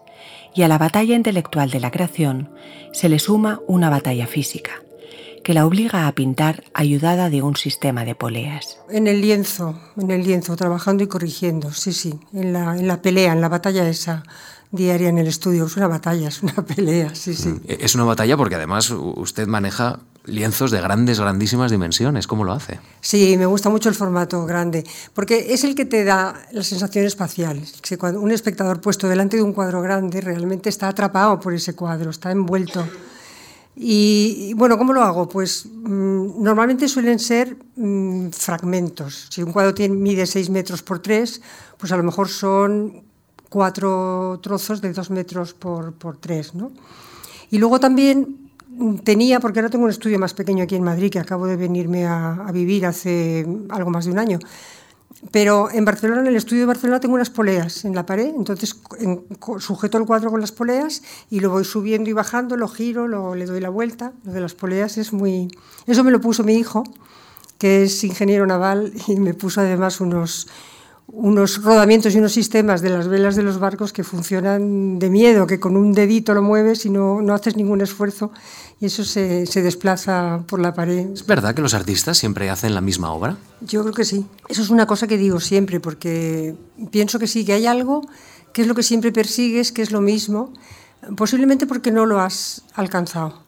Y 0.54 0.64
a 0.64 0.68
la 0.68 0.78
batalla 0.78 1.16
intelectual 1.16 1.72
de 1.72 1.80
la 1.80 1.92
creación 1.92 2.50
se 2.92 3.10
le 3.10 3.20
suma 3.20 3.62
una 3.68 3.90
batalla 3.90 4.28
física, 4.28 4.84
que 5.44 5.54
la 5.54 5.66
obliga 5.66 6.08
a 6.08 6.12
pintar 6.12 6.64
ayudada 6.74 7.30
de 7.30 7.42
un 7.42 7.56
sistema 7.56 8.04
de 8.04 8.16
poleas. 8.16 8.80
En 8.90 9.08
el 9.08 9.22
lienzo, 9.22 9.80
en 9.98 10.12
el 10.12 10.24
lienzo, 10.24 10.56
trabajando 10.56 11.04
y 11.04 11.08
corrigiendo, 11.08 11.72
sí, 11.72 11.94
sí, 11.94 12.20
en 12.34 12.54
la, 12.54 12.78
en 12.78 12.88
la 12.88 13.02
pelea, 13.02 13.34
en 13.34 13.42
la 13.42 13.50
batalla 13.50 13.88
esa 13.88 14.24
diaria 14.72 15.10
en 15.10 15.18
el 15.18 15.28
estudio. 15.28 15.66
Es 15.66 15.78
una 15.78 15.88
batalla, 15.88 16.28
es 16.28 16.44
una 16.44 16.54
pelea, 16.76 17.16
sí, 17.16 17.34
sí. 17.36 17.50
Mm, 17.50 17.62
es 17.68 17.96
una 17.96 18.04
batalla 18.04 18.38
porque 18.38 18.56
además 18.56 18.90
usted 18.92 19.48
maneja 19.48 20.00
lienzos 20.26 20.72
de 20.72 20.82
grandes, 20.82 21.20
grandísimas 21.20 21.72
dimensiones. 21.72 22.28
¿Cómo 22.28 22.44
lo 22.44 22.54
hace? 22.54 22.80
Sí, 23.02 23.36
me 23.38 23.46
gusta 23.46 23.70
mucho 23.70 23.90
el 23.90 23.96
formato 23.96 24.46
grande, 24.46 24.84
porque 25.14 25.54
es 25.54 25.64
el 25.64 25.76
que 25.76 25.86
te 25.86 26.04
da 26.04 26.48
la 26.52 26.64
sensación 26.64 27.06
espacial. 27.06 27.62
cuando 28.00 28.22
un 28.22 28.32
espectador 28.32 28.82
puesto 28.82 29.08
delante 29.08 29.38
de 29.38 29.44
un 29.44 29.54
cuadro 29.54 29.82
grande 29.82 30.22
realmente 30.22 30.70
está 30.70 30.88
atrapado 30.88 31.40
por 31.40 31.54
ese 31.54 31.74
cuadro, 31.76 32.12
está 32.12 32.32
envuelto. 32.32 32.86
Y, 33.76 34.54
bueno, 34.56 34.78
¿cómo 34.78 34.92
lo 34.94 35.02
hago? 35.02 35.30
Pues 35.30 35.66
mm, 35.66 36.44
normalmente 36.44 36.88
suelen 36.88 37.20
ser 37.20 37.58
mm, 37.76 38.30
fragmentos. 38.30 39.28
Si 39.30 39.42
un 39.42 39.54
cuadro 39.54 39.74
tiene, 39.74 39.96
mide 39.96 40.26
6 40.26 40.50
metros 40.50 40.84
por 40.84 41.00
3, 41.00 41.42
pues 41.78 41.92
a 41.92 41.98
lo 41.98 42.04
mejor 42.04 42.28
son 42.28 43.04
cuatro 43.50 44.40
trozos 44.44 44.82
de 44.82 44.92
2 44.92 45.10
metros 45.12 45.54
por, 45.54 45.94
por 45.94 46.18
3. 46.18 46.56
¿no? 46.56 46.72
Y 47.50 47.58
luego 47.58 47.80
también 47.80 48.51
tenía, 49.04 49.40
porque 49.40 49.60
ahora 49.60 49.70
tengo 49.70 49.86
un 49.86 49.90
estudio 49.90 50.20
más 50.20 50.34
pequeño 50.34 50.64
aquí 50.64 50.76
en 50.76 50.84
Madrid, 50.84 51.12
que 51.12 51.20
acabo 51.20 51.48
de 51.48 51.56
venirme 51.56 52.06
a, 52.06 52.50
vivir 52.54 52.86
hace 52.86 53.46
algo 53.70 53.90
más 53.90 54.06
de 54.06 54.12
un 54.12 54.20
año. 54.20 54.40
Pero 55.30 55.70
en 55.72 55.86
Barcelona, 55.86 56.22
en 56.22 56.28
el 56.28 56.36
estudio 56.36 56.62
de 56.62 56.68
Barcelona, 56.68 57.00
tengo 57.00 57.14
unas 57.14 57.30
poleas 57.30 57.86
en 57.86 57.94
la 57.94 58.06
pared, 58.06 58.34
entonces 58.36 58.76
sujeto 59.60 59.98
el 60.00 60.06
cuadro 60.06 60.32
con 60.32 60.42
las 60.42 60.52
poleas 60.52 61.04
y 61.30 61.42
lo 61.42 61.52
voy 61.52 61.64
subiendo 61.64 62.10
y 62.10 62.14
bajando, 62.14 62.58
lo 62.58 62.68
giro, 62.68 63.08
lo, 63.08 63.36
le 63.36 63.46
doy 63.46 63.60
la 63.60 63.70
vuelta. 63.70 64.14
Lo 64.24 64.32
de 64.32 64.42
las 64.42 64.56
poleas 64.56 64.98
es 64.98 65.14
muy... 65.14 65.50
Eso 65.86 66.04
me 66.04 66.12
lo 66.12 66.20
puso 66.22 66.44
mi 66.44 66.56
hijo, 66.56 66.84
que 67.60 67.84
es 67.84 68.04
ingeniero 68.04 68.48
naval, 68.48 68.94
y 69.08 69.20
me 69.20 69.36
puso 69.36 69.62
además 69.62 70.02
unos, 70.02 70.48
unos 71.14 71.62
rodamientos 71.62 72.16
y 72.16 72.20
unos 72.20 72.32
sistemas 72.32 72.82
de 72.82 72.90
las 72.90 73.08
velas 73.08 73.36
de 73.36 73.44
los 73.44 73.60
barcos 73.60 73.92
que 73.92 74.04
funcionan 74.04 74.98
de 74.98 75.10
miedo, 75.10 75.46
que 75.46 75.60
con 75.60 75.76
un 75.76 75.92
dedito 75.94 76.34
lo 76.34 76.42
mueves 76.42 76.86
y 76.86 76.90
no, 76.90 77.22
no 77.22 77.34
haces 77.34 77.58
ningún 77.58 77.82
esfuerzo 77.82 78.32
y 78.80 78.86
eso 78.86 79.04
se, 79.04 79.46
se, 79.46 79.62
desplaza 79.62 80.44
por 80.48 80.60
la 80.60 80.74
pared. 80.74 81.10
¿Es 81.10 81.26
verdad 81.26 81.54
que 81.54 81.62
los 81.62 81.74
artistas 81.74 82.18
siempre 82.18 82.50
hacen 82.50 82.74
la 82.74 82.82
misma 82.82 83.12
obra? 83.12 83.38
Yo 83.60 83.82
creo 83.82 83.94
que 83.94 84.06
sí. 84.06 84.26
Eso 84.48 84.62
es 84.62 84.70
una 84.70 84.86
cosa 84.86 85.06
que 85.06 85.18
digo 85.18 85.40
siempre 85.40 85.80
porque 85.80 86.56
pienso 86.92 87.20
que 87.20 87.28
sí, 87.28 87.44
que 87.44 87.54
hay 87.54 87.66
algo 87.66 88.02
que 88.54 88.62
es 88.62 88.68
lo 88.68 88.76
que 88.76 88.84
siempre 88.84 89.12
persigues, 89.12 89.72
que 89.72 89.82
es 89.82 89.92
lo 89.92 90.02
mismo, 90.02 90.54
posiblemente 91.16 91.68
porque 91.68 91.92
no 91.92 92.06
lo 92.06 92.20
has 92.20 92.64
alcanzado. 92.74 93.44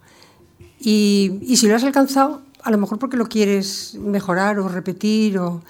Y, 0.80 1.40
y 1.42 1.58
si 1.58 1.68
lo 1.68 1.76
has 1.76 1.84
alcanzado, 1.84 2.42
a 2.62 2.72
lo 2.72 2.78
mejor 2.78 3.00
porque 3.00 3.18
lo 3.18 3.28
quieres 3.28 3.96
mejorar 3.96 4.60
o 4.60 4.68
repetir 4.68 5.40
o... 5.40 5.62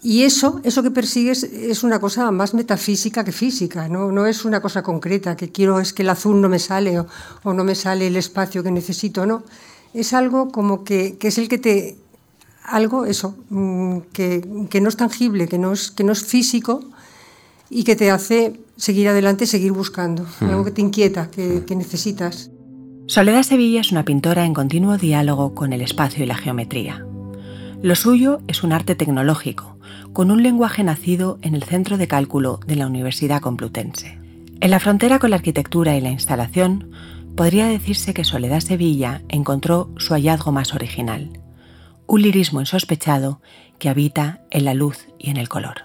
Y 0.00 0.22
eso, 0.22 0.60
eso 0.62 0.82
que 0.82 0.92
persigues 0.92 1.42
es 1.42 1.82
una 1.82 1.98
cosa 1.98 2.30
más 2.30 2.54
metafísica 2.54 3.24
que 3.24 3.32
física, 3.32 3.88
¿no? 3.88 4.12
no 4.12 4.26
es 4.26 4.44
una 4.44 4.60
cosa 4.60 4.82
concreta, 4.82 5.36
que 5.36 5.50
quiero 5.50 5.80
es 5.80 5.92
que 5.92 6.02
el 6.02 6.10
azul 6.10 6.40
no 6.40 6.48
me 6.48 6.60
sale 6.60 7.00
o, 7.00 7.06
o 7.42 7.52
no 7.52 7.64
me 7.64 7.74
sale 7.74 8.06
el 8.06 8.16
espacio 8.16 8.62
que 8.62 8.70
necesito, 8.70 9.26
no. 9.26 9.42
Es 9.94 10.12
algo 10.12 10.50
como 10.50 10.84
que, 10.84 11.16
que 11.18 11.28
es 11.28 11.38
el 11.38 11.48
que 11.48 11.58
te... 11.58 11.96
Algo, 12.62 13.06
eso, 13.06 13.34
mm, 13.48 13.98
que, 14.12 14.46
que, 14.68 14.80
no 14.80 14.90
es 14.90 14.96
tangible, 14.96 15.48
que 15.48 15.58
no 15.58 15.72
es, 15.72 15.90
que 15.90 16.04
no 16.04 16.12
es 16.12 16.22
físico 16.22 16.84
y 17.70 17.82
que 17.82 17.96
te 17.96 18.10
hace 18.10 18.60
seguir 18.76 19.08
adelante, 19.08 19.46
seguir 19.46 19.72
buscando, 19.72 20.26
mm. 20.40 20.44
algo 20.44 20.64
que 20.64 20.70
te 20.70 20.82
inquieta, 20.82 21.30
que, 21.30 21.64
que 21.64 21.74
necesitas. 21.74 22.50
Soledad 23.06 23.42
Sevilla 23.42 23.80
es 23.80 23.90
una 23.90 24.04
pintora 24.04 24.44
en 24.44 24.52
continuo 24.52 24.98
diálogo 24.98 25.54
con 25.54 25.72
el 25.72 25.80
espacio 25.80 26.22
y 26.22 26.26
la 26.26 26.36
geometría. 26.36 27.06
Lo 27.80 27.94
suyo 27.94 28.40
es 28.48 28.62
un 28.62 28.72
arte 28.72 28.94
tecnológico, 28.94 29.77
con 30.12 30.30
un 30.30 30.42
lenguaje 30.42 30.82
nacido 30.82 31.38
en 31.42 31.54
el 31.54 31.62
Centro 31.62 31.98
de 31.98 32.08
Cálculo 32.08 32.60
de 32.66 32.76
la 32.76 32.86
Universidad 32.86 33.40
Complutense. 33.40 34.18
En 34.60 34.70
la 34.70 34.80
frontera 34.80 35.18
con 35.18 35.30
la 35.30 35.36
arquitectura 35.36 35.96
y 35.96 36.00
la 36.00 36.10
instalación, 36.10 36.90
podría 37.36 37.66
decirse 37.66 38.14
que 38.14 38.24
Soledad 38.24 38.60
Sevilla 38.60 39.22
encontró 39.28 39.90
su 39.96 40.14
hallazgo 40.14 40.50
más 40.50 40.74
original, 40.74 41.30
un 42.06 42.22
lirismo 42.22 42.60
insospechado 42.60 43.40
que 43.78 43.88
habita 43.88 44.40
en 44.50 44.64
la 44.64 44.74
luz 44.74 45.06
y 45.18 45.30
en 45.30 45.36
el 45.36 45.48
color. 45.48 45.84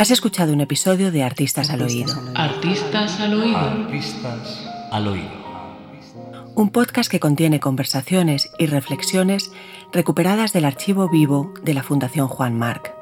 Has 0.00 0.10
escuchado 0.10 0.54
un 0.54 0.62
episodio 0.62 1.12
de 1.12 1.22
Artistas 1.22 1.68
al 1.68 1.82
Oído. 1.82 2.14
Artistas 2.34 3.20
al 3.20 3.34
Oído. 3.34 3.58
Artistas 3.58 4.66
al 4.90 5.08
Oído. 5.08 5.39
Un 6.60 6.68
podcast 6.68 7.10
que 7.10 7.20
contiene 7.20 7.58
conversaciones 7.58 8.50
y 8.58 8.66
reflexiones 8.66 9.50
recuperadas 9.94 10.52
del 10.52 10.66
archivo 10.66 11.08
vivo 11.08 11.54
de 11.62 11.72
la 11.72 11.82
Fundación 11.82 12.28
Juan 12.28 12.58
Marc. 12.58 12.94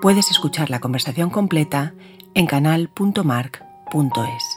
Puedes 0.00 0.32
escuchar 0.32 0.68
la 0.68 0.80
conversación 0.80 1.30
completa 1.30 1.94
en 2.34 2.48
canal.marc.es. 2.48 4.51